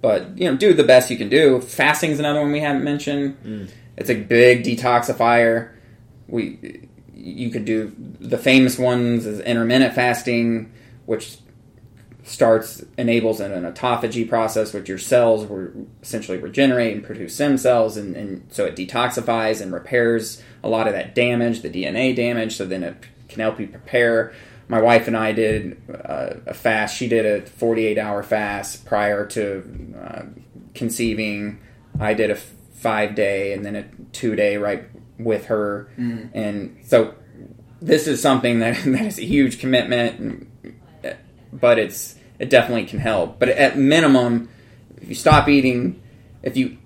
[0.00, 1.60] But you know, do the best you can do.
[1.60, 3.36] Fasting's another one we haven't mentioned.
[3.42, 3.68] Mm.
[3.96, 5.72] It's a big detoxifier.
[6.28, 10.72] We you could do the famous ones is intermittent fasting,
[11.06, 11.38] which
[12.22, 17.56] starts enables an, an autophagy process, which your cells will essentially regenerate and produce stem
[17.56, 22.14] cells, and, and so it detoxifies and repairs a lot of that damage, the DNA
[22.14, 22.56] damage.
[22.56, 22.96] So then it
[23.36, 24.32] can help you prepare.
[24.68, 26.96] My wife and I did uh, a fast.
[26.96, 30.22] She did a 48 hour fast prior to uh,
[30.74, 31.60] conceiving.
[32.00, 34.84] I did a five day and then a two day right
[35.18, 35.88] with her,
[36.34, 37.14] and so
[37.80, 40.48] this is something that that is a huge commitment
[41.60, 43.38] but it's it definitely can help.
[43.38, 44.50] But at minimum,
[45.00, 46.02] if you stop eating,
[46.42, 46.76] if you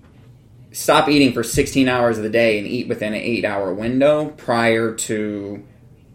[0.71, 4.27] stop eating for 16 hours of the day and eat within an eight hour window
[4.29, 5.65] prior to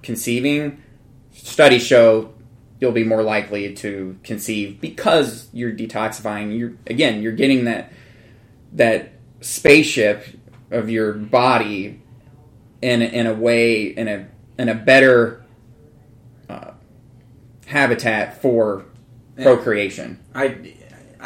[0.07, 0.81] conceiving,
[1.33, 2.33] studies show
[2.81, 6.57] you'll be more likely to conceive because you're detoxifying.
[6.57, 7.93] You're again, you're getting that
[8.73, 10.25] that spaceship
[10.71, 12.01] of your body
[12.81, 14.29] in in a way in a
[14.59, 15.45] in a better
[16.49, 16.71] uh,
[17.67, 18.85] habitat for
[19.43, 20.21] procreation.
[20.35, 20.76] I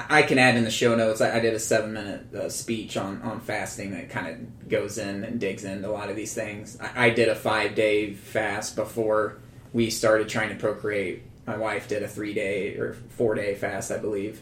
[0.09, 1.21] I can add in the show notes.
[1.21, 4.99] I, I did a seven minute uh, speech on on fasting that kind of goes
[4.99, 6.79] in and digs into a lot of these things.
[6.81, 9.39] I, I did a five day fast before
[9.73, 11.23] we started trying to procreate.
[11.47, 14.41] My wife did a three day or four day fast, I believe,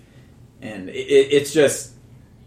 [0.61, 1.93] and it, it, it's just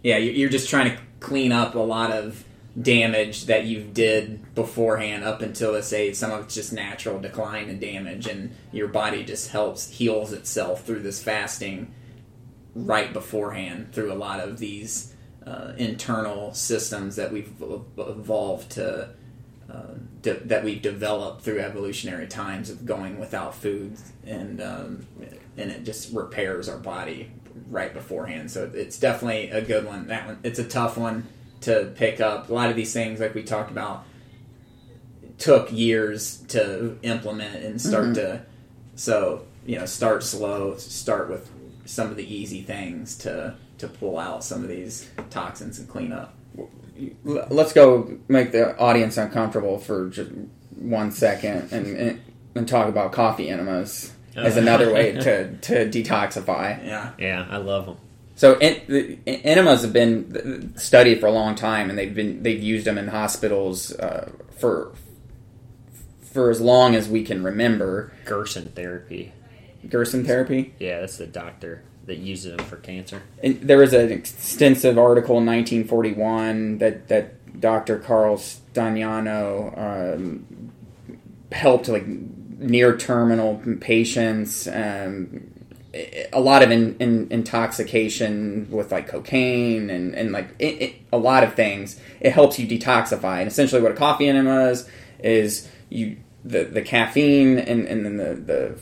[0.03, 2.43] yeah, you- you're just trying to clean up a lot of
[2.81, 7.69] damage that you did beforehand up until let's say some of it's just natural decline
[7.69, 11.93] and damage and your body just helps heals itself through this fasting
[12.75, 15.13] right beforehand through a lot of these
[15.45, 17.51] uh, internal systems that we've
[17.97, 19.09] evolved to
[19.71, 25.05] uh, de- that we've developed through evolutionary times of going without food and um,
[25.57, 27.31] and it just repairs our body
[27.69, 28.51] right beforehand.
[28.51, 30.07] So it's definitely a good one.
[30.07, 31.27] That one it's a tough one
[31.61, 32.49] to pick up.
[32.49, 34.05] A lot of these things like we talked about
[35.37, 38.45] took years to implement and start to
[38.95, 41.49] so you know start slow start with
[41.91, 46.11] some of the easy things to to pull out some of these toxins and clean
[46.11, 46.33] up
[47.23, 50.31] Let's go make the audience uncomfortable for just
[50.75, 52.21] one second and and,
[52.55, 56.83] and talk about coffee enemas as another way to, to detoxify.
[56.85, 57.97] yeah Yeah, I love them.
[58.35, 62.61] So en- the, enemas have been studied for a long time, and they've been they've
[62.61, 64.93] used them in hospitals uh, for
[66.21, 68.11] for as long as we can remember.
[68.25, 69.33] Gerson therapy.
[69.89, 70.73] Gerson therapy.
[70.79, 73.21] Yeah, that's the doctor that uses them for cancer.
[73.43, 77.99] And there was an extensive article in 1941 that that Dr.
[77.99, 80.71] Carl Stagnano um,
[81.51, 84.67] helped like near terminal patients.
[84.67, 85.47] Um,
[86.31, 91.17] a lot of in, in, intoxication with like cocaine and, and like it, it, a
[91.17, 91.99] lot of things.
[92.21, 93.39] It helps you detoxify.
[93.39, 94.87] And essentially, what a coffee enema is
[95.19, 98.79] is you the, the caffeine and, and then the, the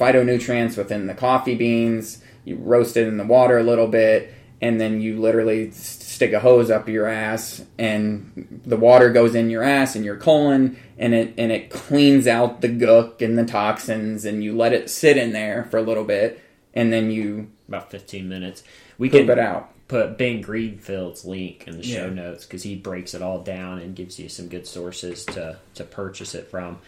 [0.00, 2.22] phytonutrients within the coffee beans.
[2.44, 4.32] You roast it in the water a little bit,
[4.62, 9.34] and then you literally s- stick a hose up your ass, and the water goes
[9.34, 13.38] in your ass and your colon, and it and it cleans out the gook and
[13.38, 16.40] the toxins, and you let it sit in there for a little bit,
[16.74, 18.62] and then you About 15 minutes.
[18.98, 19.70] We can it out.
[19.88, 22.10] put Ben Greenfield's link in the show Yeah.
[22.14, 25.84] notes because he breaks it all down and gives you some good sources to, to
[25.84, 26.78] purchase it from.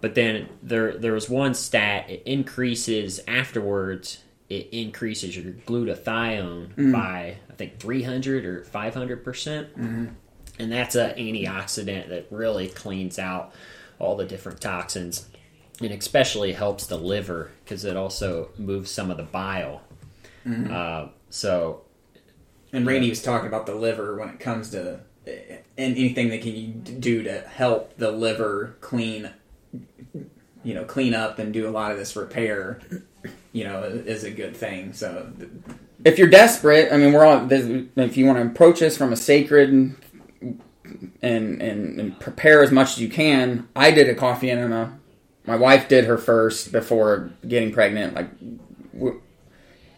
[0.00, 4.22] But then there there was one stat it increases afterwards.
[4.48, 9.68] It increases your glutathione by I think three hundred or five hundred percent,
[10.58, 13.52] and that's an antioxidant that really cleans out
[13.98, 15.28] all the different toxins,
[15.80, 19.82] and especially helps the liver because it also moves some of the bile.
[20.72, 21.82] Uh, so
[22.72, 24.94] and Randy was talking about the liver when it comes to
[25.26, 25.30] uh,
[25.76, 29.30] and anything that can you do to help the liver clean,
[30.62, 32.80] you know, clean up and do a lot of this repair,
[33.52, 34.92] you know, is a good thing.
[34.92, 35.32] So
[36.04, 37.50] if you're desperate, I mean, we're all.
[37.50, 39.96] If you want to approach this from a sacred and,
[41.22, 44.98] and and prepare as much as you can, I did a coffee enema.
[45.46, 48.14] My wife did her first before getting pregnant.
[48.14, 48.28] Like,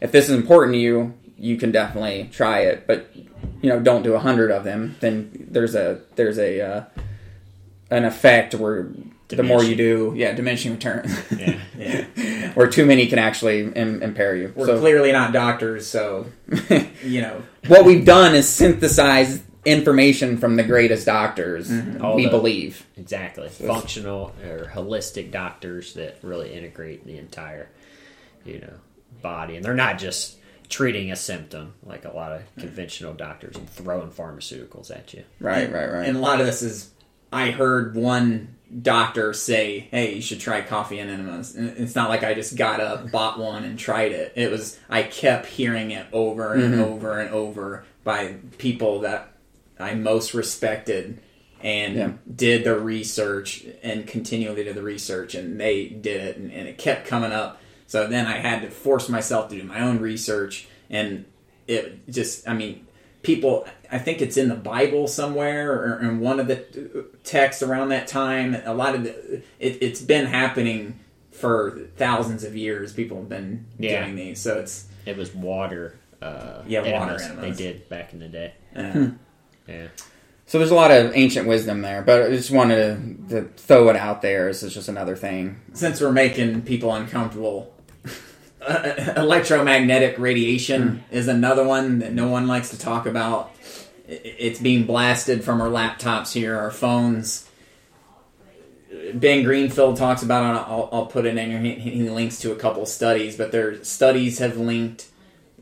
[0.01, 2.87] if this is important to you, you can definitely try it.
[2.87, 4.97] But you know, don't do a hundred of them.
[5.01, 6.85] Then there's a there's a uh,
[7.91, 8.91] an effect where
[9.37, 11.13] the more you do, yeah, diminishing returns.
[11.39, 11.59] Yeah.
[12.17, 14.53] yeah, where too many can actually Im- impair you.
[14.55, 16.27] we're So- clearly not doctors, so
[17.05, 22.05] you know, what we've done is synthesize information from the greatest doctors mm-hmm.
[22.05, 23.49] All we the- believe Exactly.
[23.49, 27.69] Functional or holistic doctors that really integrate the entire,
[28.45, 28.73] you know,
[29.23, 30.37] body, and they're not just
[30.69, 35.23] treating a symptom like a lot of conventional doctors and throwing pharmaceuticals at you.
[35.41, 36.91] right right right And a lot of this is,
[37.33, 42.09] I heard one doctor say, "Hey, you should try coffee and enemas." And it's not
[42.09, 44.33] like I just got up, bought one, and tried it.
[44.37, 46.83] It was I kept hearing it over and mm-hmm.
[46.83, 49.33] over and over by people that
[49.79, 51.21] I most respected
[51.61, 52.13] and Yeah.
[52.35, 56.79] did the research and continually did the research, and they did it, and, and it
[56.79, 57.61] kept coming up.
[57.87, 61.25] So then I had to force myself to do my own research, and
[61.69, 62.87] it just, I mean,
[63.23, 67.91] people, I think it's in the Bible somewhere or in one of the texts around
[67.91, 68.55] that time.
[68.65, 70.99] A lot of the, it, it's been happening
[71.31, 72.93] for thousands of years.
[72.93, 74.03] People have been Yeah.
[74.05, 75.97] doing these, so it's It was water.
[76.21, 77.57] Uh, Yeah, water enemas enemas.
[77.59, 78.53] They did back in the day.
[78.77, 79.07] uh,
[79.67, 79.89] Yeah.
[80.47, 83.89] so there's a lot of ancient wisdom there but i just wanted to, to throw
[83.89, 87.73] it out there as it's just another thing since we're making people uncomfortable.
[89.17, 91.15] electromagnetic radiation hmm.
[91.15, 93.53] is another one that no one likes to talk about.
[94.07, 97.49] It's being blasted from our laptops here, our phones.
[99.15, 100.71] Ben Greenfield talks about it.
[100.71, 101.61] I'll, I'll put it in here.
[101.61, 105.09] He, he links to a couple studies, but their studies have linked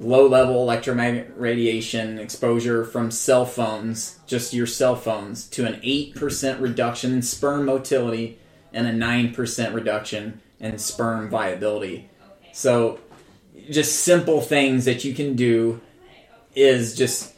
[0.00, 6.60] low level electromagnetic radiation exposure from cell phones, just your cell phones, to an 8%
[6.60, 8.38] reduction in sperm motility
[8.72, 12.09] and a 9% reduction in sperm viability.
[12.60, 13.00] So,
[13.70, 15.80] just simple things that you can do
[16.54, 17.34] is just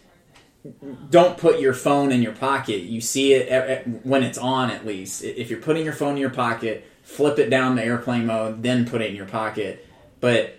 [1.11, 2.83] don't put your phone in your pocket.
[2.83, 5.23] You see it at, at- when it's on, at least.
[5.23, 8.85] If you're putting your phone in your pocket, flip it down to airplane mode, then
[8.85, 9.87] put it in your pocket.
[10.21, 10.59] But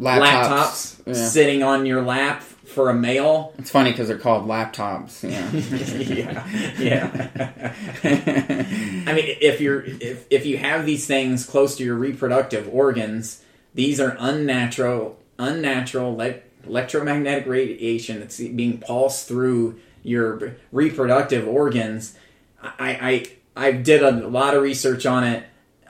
[0.00, 1.12] laptops, yeah.
[1.12, 2.42] sitting on your lap
[2.72, 3.52] for a male.
[3.58, 5.50] it's funny because they're called laptops yeah
[6.80, 7.72] yeah, yeah.
[9.06, 13.42] I mean, if you're if if you have these things close to your reproductive organs,
[13.74, 22.16] these are unnatural, unnatural le- electromagnetic radiation that's being pulsed through your reproductive organs.
[22.62, 25.44] I I I did a lot of research on it.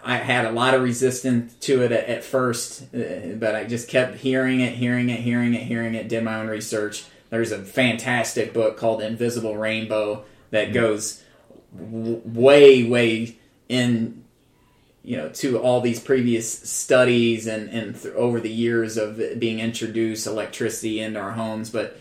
[0.04, 3.88] I had a lot of resistance to it at, at first, uh, but I just
[3.88, 6.08] kept hearing it, hearing it, hearing it, hearing it.
[6.08, 7.04] Did my own research.
[7.30, 11.22] There's a fantastic book called Invisible Rainbow that goes
[11.76, 13.38] w- way, way
[13.68, 14.24] in,
[15.02, 19.60] you know, to all these previous studies and and th- over the years of being
[19.60, 21.98] introduced electricity into our homes, but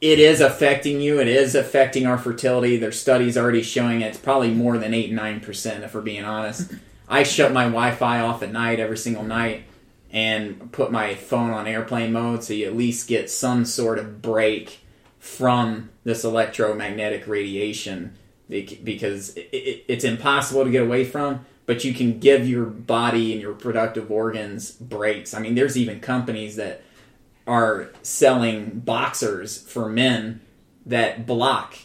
[0.00, 1.20] it is affecting you.
[1.20, 2.76] It is affecting our fertility.
[2.76, 4.08] There's studies already showing it.
[4.08, 5.84] it's probably more than eight nine percent.
[5.84, 6.72] If we're being honest,
[7.08, 9.64] I shut my Wi-Fi off at night every single night
[10.10, 14.22] and put my phone on airplane mode, so you at least get some sort of
[14.22, 14.80] break
[15.18, 18.14] from this electromagnetic radiation
[18.48, 21.44] because it, it, it's impossible to get away from.
[21.66, 25.32] But you can give your body and your productive organs breaks.
[25.32, 26.82] I mean, there's even companies that
[27.46, 30.40] are selling boxers for men
[30.86, 31.76] that block.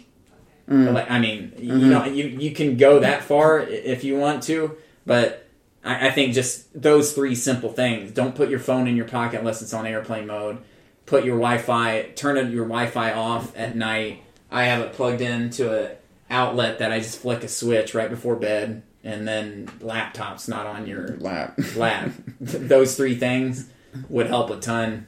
[0.69, 0.94] Mm.
[0.94, 1.90] Like, I mean, you mm-hmm.
[1.90, 5.48] know, you you can go that far if you want to, but
[5.84, 9.40] I, I think just those three simple things: don't put your phone in your pocket
[9.40, 10.60] unless it's on airplane mode.
[11.06, 14.22] Put your Wi-Fi, turn your Wi-Fi off at night.
[14.52, 15.95] I have it plugged into a
[16.30, 20.86] outlet that I just flick a switch right before bed, and then laptop's not on
[20.86, 22.11] your lap lap.
[22.40, 23.69] Those three things
[24.07, 25.07] would help a ton.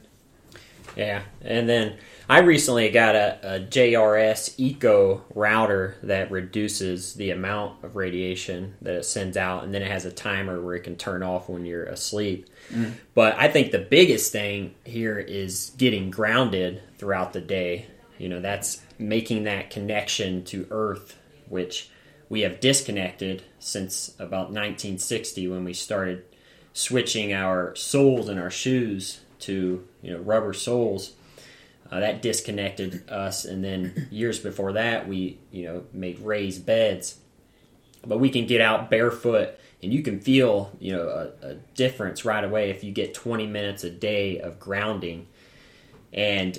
[0.96, 1.96] Yeah, and then
[2.28, 8.94] I recently got a, a JRS Eco router that reduces the amount of radiation that
[8.94, 11.66] it sends out, and then it has a timer where it can turn off when
[11.66, 12.48] you're asleep.
[12.70, 12.94] Mm.
[13.14, 17.86] But I think the biggest thing here is getting grounded throughout the day.
[18.18, 21.90] You know, that's making that connection to Earth, which
[22.28, 26.24] we have disconnected since about 1960 when we started
[26.72, 31.12] switching our soles and our shoes to you know rubber soles.
[31.90, 37.18] Uh, that disconnected us, and then years before that, we you know made raised beds.
[38.04, 39.50] But we can get out barefoot,
[39.82, 41.08] and you can feel you know
[41.42, 45.28] a, a difference right away if you get 20 minutes a day of grounding,
[46.12, 46.58] and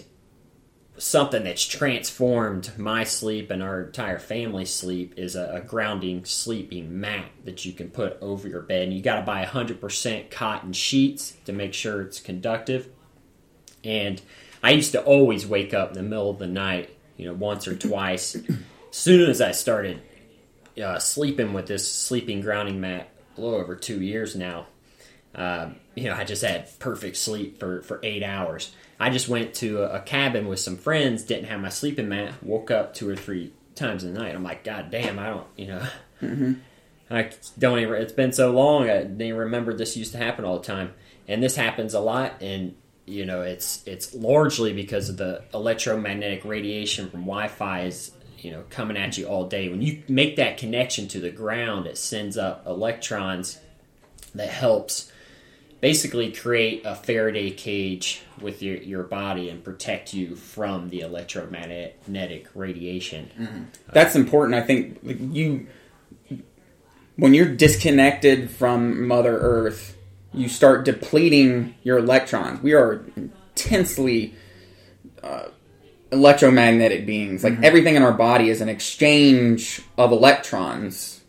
[1.03, 7.01] something that's transformed my sleep and our entire family sleep is a, a, grounding sleeping
[7.01, 8.83] mat that you can put over your bed.
[8.83, 12.87] And you got to buy 100% cotton sheets to make sure it's conductive.
[13.83, 14.21] And
[14.63, 17.67] I used to always wake up in the middle of the night, you know, once
[17.67, 18.35] or twice.
[18.35, 18.57] As
[18.91, 20.01] soon as I started
[20.81, 24.67] uh, sleeping with this sleeping grounding mat, a little over two years now,
[25.35, 28.73] um, you know, I just had perfect sleep for, for eight hours.
[29.03, 32.41] I just went to a, a, cabin with some friends, didn't have my sleeping mat,
[32.41, 34.33] woke up two or three times a night.
[34.33, 35.87] I'm like, God damn, I don't, you know,
[36.21, 36.53] mm-hmm.
[37.13, 37.95] I don't even.
[37.95, 40.93] It's been so long, I didn't even remember this used to happen all the time,
[41.27, 42.41] and this happens a lot.
[42.41, 42.75] And
[43.05, 48.63] you know, it's it's largely because of the electromagnetic radiation from Wi-Fi is you know
[48.69, 49.67] coming at you all day.
[49.67, 53.59] When you make that connection to the ground, it sends up electrons
[54.33, 55.11] that helps
[55.83, 62.47] basically create a Faraday cage with your, your body and protect you from the electromagnetic
[62.55, 63.29] radiation.
[63.37, 63.63] Mm-hmm.
[63.91, 64.55] That's important.
[64.55, 65.67] I think you
[67.17, 69.97] when you're disconnected from Mother Earth,
[70.33, 72.63] you start depleting your electrons.
[72.63, 74.35] We are intensely
[75.21, 75.49] uh,
[76.13, 77.43] electromagnetic beings.
[77.43, 77.65] Like mm-hmm.
[77.65, 81.19] everything in our body is an exchange of electrons.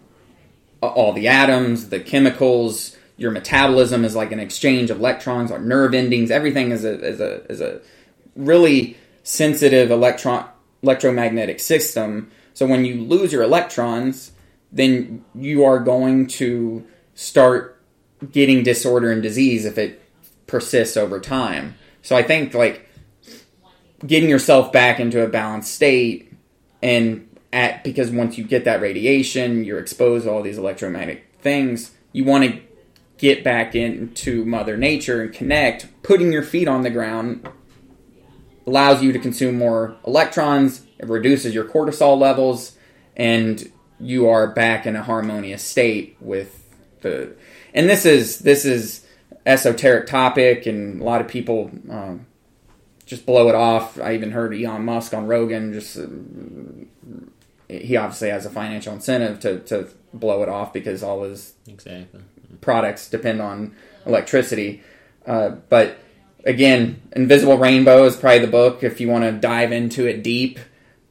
[0.80, 5.94] All the atoms, the chemicals, your metabolism is like an exchange of electrons or nerve
[5.94, 6.30] endings.
[6.30, 7.80] Everything is a is a is a
[8.36, 10.48] really sensitive electron
[10.82, 12.30] electromagnetic system.
[12.52, 14.32] So when you lose your electrons,
[14.72, 17.80] then you are going to start
[18.30, 20.02] getting disorder and disease if it
[20.46, 21.76] persists over time.
[22.02, 22.88] So I think like
[24.06, 26.32] getting yourself back into a balanced state
[26.82, 31.92] and at because once you get that radiation, you're exposed to all these electromagnetic things,
[32.12, 32.60] you want to
[33.24, 37.48] get back into Mother Nature and connect, putting your feet on the ground
[38.66, 42.76] allows you to consume more electrons, it reduces your cortisol levels,
[43.16, 46.68] and you are back in a harmonious state with
[47.00, 47.34] the.
[47.72, 49.06] And this is this is
[49.46, 52.26] esoteric topic, and a lot of people um,
[53.06, 53.98] just blow it off.
[53.98, 55.72] I even heard Elon Musk on Rogan.
[55.72, 56.06] Just uh,
[57.68, 62.20] he obviously has a financial incentive to to blow it off because all his exactly
[62.64, 63.74] products depend on
[64.06, 64.82] electricity.
[65.26, 65.98] Uh, but
[66.44, 70.58] again, Invisible Rainbow is probably the book if you want to dive into it deep.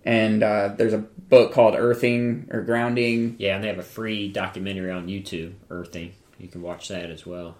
[0.05, 3.35] And uh, there's a book called Earthing or Grounding.
[3.39, 6.13] Yeah, and they have a free documentary on YouTube, Earthing.
[6.39, 7.55] You can watch that as well.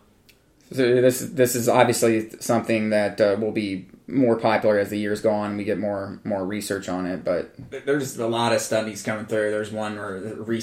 [0.71, 5.21] So this this is obviously something that uh, will be more popular as the years
[5.21, 5.57] go on.
[5.57, 7.55] We get more more research on it, but
[7.85, 9.51] there's a lot of studies coming through.
[9.51, 10.61] There's one where re-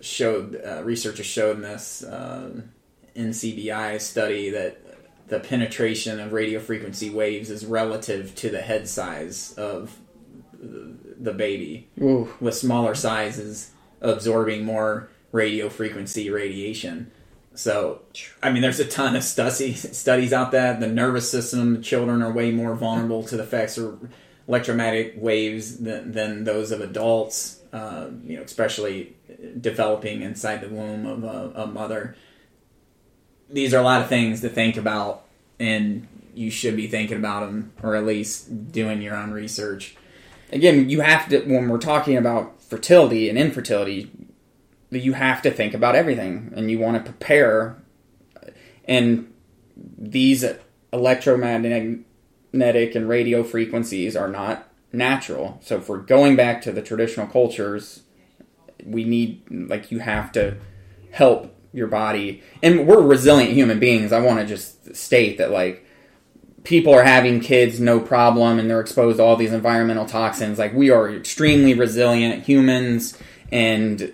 [0.00, 2.62] showed uh, researchers showed in this uh,
[3.16, 4.78] NCBI study that
[5.28, 9.98] the penetration of radio frequency waves is relative to the head size of
[10.60, 12.28] the baby, Ooh.
[12.40, 17.10] with smaller sizes absorbing more radio frequency radiation.
[17.54, 18.00] So,
[18.42, 20.78] I mean, there's a ton of studies out there.
[20.78, 24.08] The nervous system, children are way more vulnerable to the effects of
[24.48, 27.60] electromagnetic waves than, than those of adults.
[27.72, 29.16] Uh, you know, especially
[29.58, 32.14] developing inside the womb of a, a mother.
[33.48, 35.24] These are a lot of things to think about,
[35.58, 39.96] and you should be thinking about them, or at least doing your own research.
[40.50, 44.10] Again, you have to when we're talking about fertility and infertility
[45.00, 47.82] you have to think about everything and you want to prepare.
[48.86, 49.32] And
[49.76, 50.44] these
[50.92, 52.04] electromagnetic
[52.54, 55.58] and radio frequencies are not natural.
[55.62, 58.02] So if we're going back to the traditional cultures
[58.84, 60.56] we need like you have to
[61.10, 62.42] help your body.
[62.62, 64.12] And we're resilient human beings.
[64.12, 65.86] I want to just state that like
[66.64, 70.58] people are having kids no problem and they're exposed to all these environmental toxins.
[70.58, 73.18] Like we are extremely resilient humans
[73.50, 74.12] and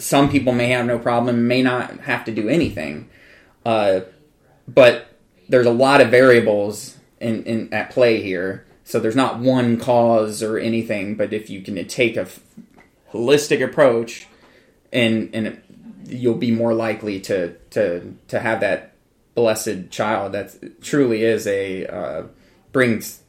[0.00, 3.08] some people may have no problem, may not have to do anything.
[3.64, 4.00] Uh,
[4.66, 5.06] but
[5.48, 8.66] there's a lot of variables in, in at play here.
[8.84, 12.40] So there's not one cause or anything, but if you can take a f-
[13.12, 14.26] holistic approach,
[14.92, 15.62] and and
[16.06, 18.94] you'll be more likely to to to have that
[19.34, 22.22] blessed child that truly is a uh,
[22.72, 23.20] brings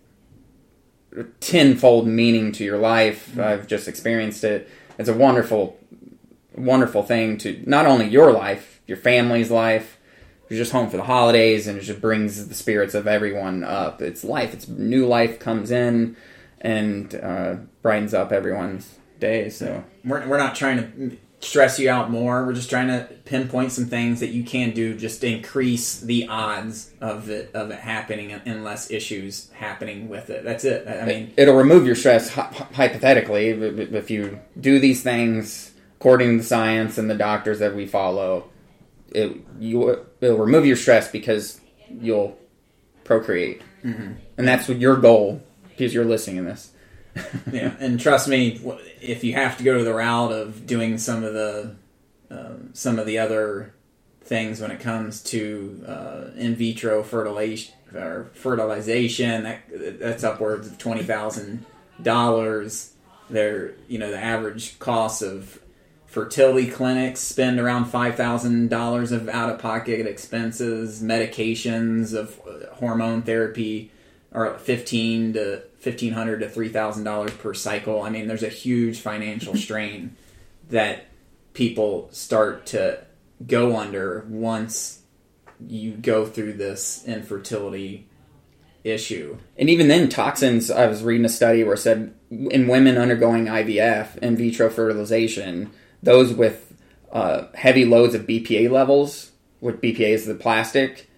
[1.39, 3.29] tenfold meaning to your life.
[3.29, 3.41] Mm-hmm.
[3.41, 4.69] I've just experienced it.
[4.97, 5.77] It's a wonderful
[6.55, 9.97] wonderful thing to not only your life, your family's life,
[10.49, 14.01] you're just home for the holidays and it just brings the spirits of everyone up.
[14.01, 14.53] It's life.
[14.53, 16.17] It's new life comes in
[16.59, 19.49] and uh, brightens up everyone's day.
[19.49, 22.45] So we're, we're not trying to stress you out more.
[22.45, 26.27] We're just trying to pinpoint some things that you can do just to increase the
[26.27, 30.43] odds of it of it happening and, less issues happening with it.
[30.43, 30.87] That's it.
[30.87, 35.70] I mean, it'll remove your stress hypothetically if you do these things
[36.01, 38.49] according to the science and the doctors that we follow.
[39.13, 42.37] It you it'll remove your stress because you'll
[43.03, 44.13] procreate, Mm-hmm.
[44.37, 46.71] and that's what your goal because you're listening to this.
[47.51, 48.59] yeah, and trust me,
[49.01, 51.75] if you have to go to the route of doing some of the
[52.31, 53.73] um, some of the other
[54.23, 60.79] things when it comes to uh, in vitro fertilization or fertilization, that, that's upwards of
[60.79, 61.63] twenty thousand
[62.01, 62.93] dollars.
[63.29, 65.59] There, you know, the average cost of
[66.11, 72.73] fertility clinics spend around five thousand dollars of out of pocket expenses, medications of uh,
[72.75, 73.91] hormone therapy
[74.33, 78.01] are fifteen to fifteen hundred to three thousand dollars per cycle.
[78.01, 80.17] I mean, there's a huge financial strain
[80.69, 81.07] that
[81.53, 83.05] people start to
[83.47, 85.01] go under once
[85.65, 88.07] you go through this infertility
[88.83, 89.37] issue.
[89.57, 90.69] And even then, toxins.
[90.69, 95.71] I was reading a study where it said in women undergoing IVF, in vitro fertilization,
[96.03, 96.73] those with
[97.11, 101.09] uh, heavy loads of BPA levels, what BPA is the plastic,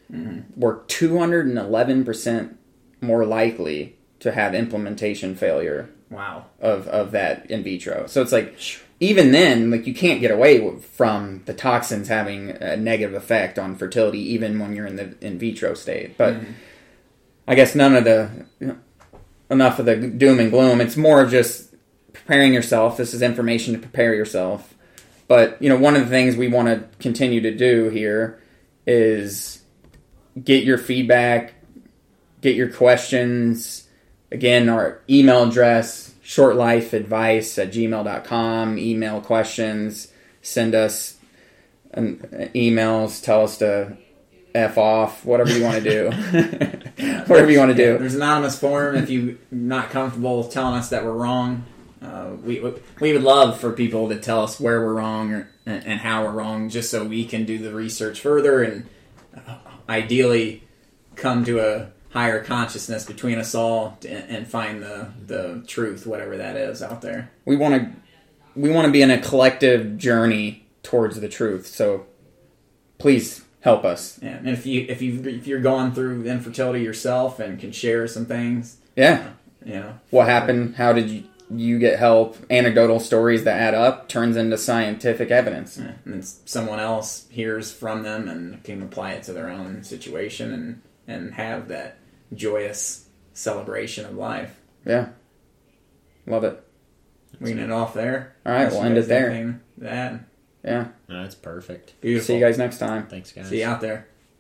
[0.56, 2.56] were 211%
[3.02, 6.46] more likely to have implementation failure Wow.
[6.62, 8.06] of, of that in vitro.
[8.08, 8.56] So it's like,
[9.00, 13.76] even then, like you can't get away from the toxins having a negative effect on
[13.76, 16.18] fertility, even when you're in the in vitro state.
[16.18, 16.36] But
[17.48, 18.46] I guess none of the
[19.50, 20.80] enough of the doom and gloom.
[20.80, 21.74] It's more of just
[22.14, 22.96] preparing yourself.
[22.98, 24.73] This is information to prepare yourself.
[25.28, 28.42] But you know, one of the things we want to continue to do here
[28.86, 29.62] is
[30.42, 31.54] get your feedback,
[32.42, 33.88] get your questions.
[34.32, 38.78] Again, our email address, shortlifeadvice at gmail.com.
[38.78, 41.18] Email questions, send us
[41.92, 42.18] an,
[42.56, 43.98] emails, tell us to
[44.56, 46.06] F off, whatever you want to do.
[47.28, 47.98] whatever you want to do.
[47.98, 51.66] There's an anonymous form if you're not comfortable telling us that we're wrong.
[52.04, 52.60] Uh, we
[53.00, 56.24] we would love for people to tell us where we're wrong or, and, and how
[56.24, 58.86] we're wrong, just so we can do the research further and
[59.48, 59.56] uh,
[59.88, 60.64] ideally
[61.16, 66.56] come to a higher consciousness between us all and find the the truth, whatever that
[66.58, 67.32] is out there.
[67.46, 67.92] we want to
[68.60, 71.66] we want to be in a collective journey towards the truth.
[71.68, 72.06] So
[72.98, 74.20] please help us.
[74.22, 78.08] Yeah, and if you if you if you're going through infertility yourself and can share
[78.08, 79.32] some things, Yeah.
[79.66, 80.76] you know, What happened?
[80.76, 81.24] How did you
[81.56, 82.38] you get help?
[82.50, 85.78] Anecdotal stories that add up turns into scientific evidence.
[85.78, 89.84] Yeah, and then someone else hears from them and can apply it to their own
[89.84, 91.98] situation and and have that
[92.34, 94.60] joyous celebration of life.
[94.86, 95.10] Yeah.
[96.26, 96.64] Love it.
[97.40, 98.36] We can end it off there.
[98.46, 99.30] All right, we'll end guys it there.
[99.30, 99.36] That.
[99.36, 100.26] anything to add.
[100.64, 100.88] Yeah.
[101.10, 102.00] That's perfect.
[102.00, 102.28] Beautiful.
[102.28, 103.08] See you guys next time.
[103.08, 103.50] Thanks, guys.
[103.50, 104.08] See you out there.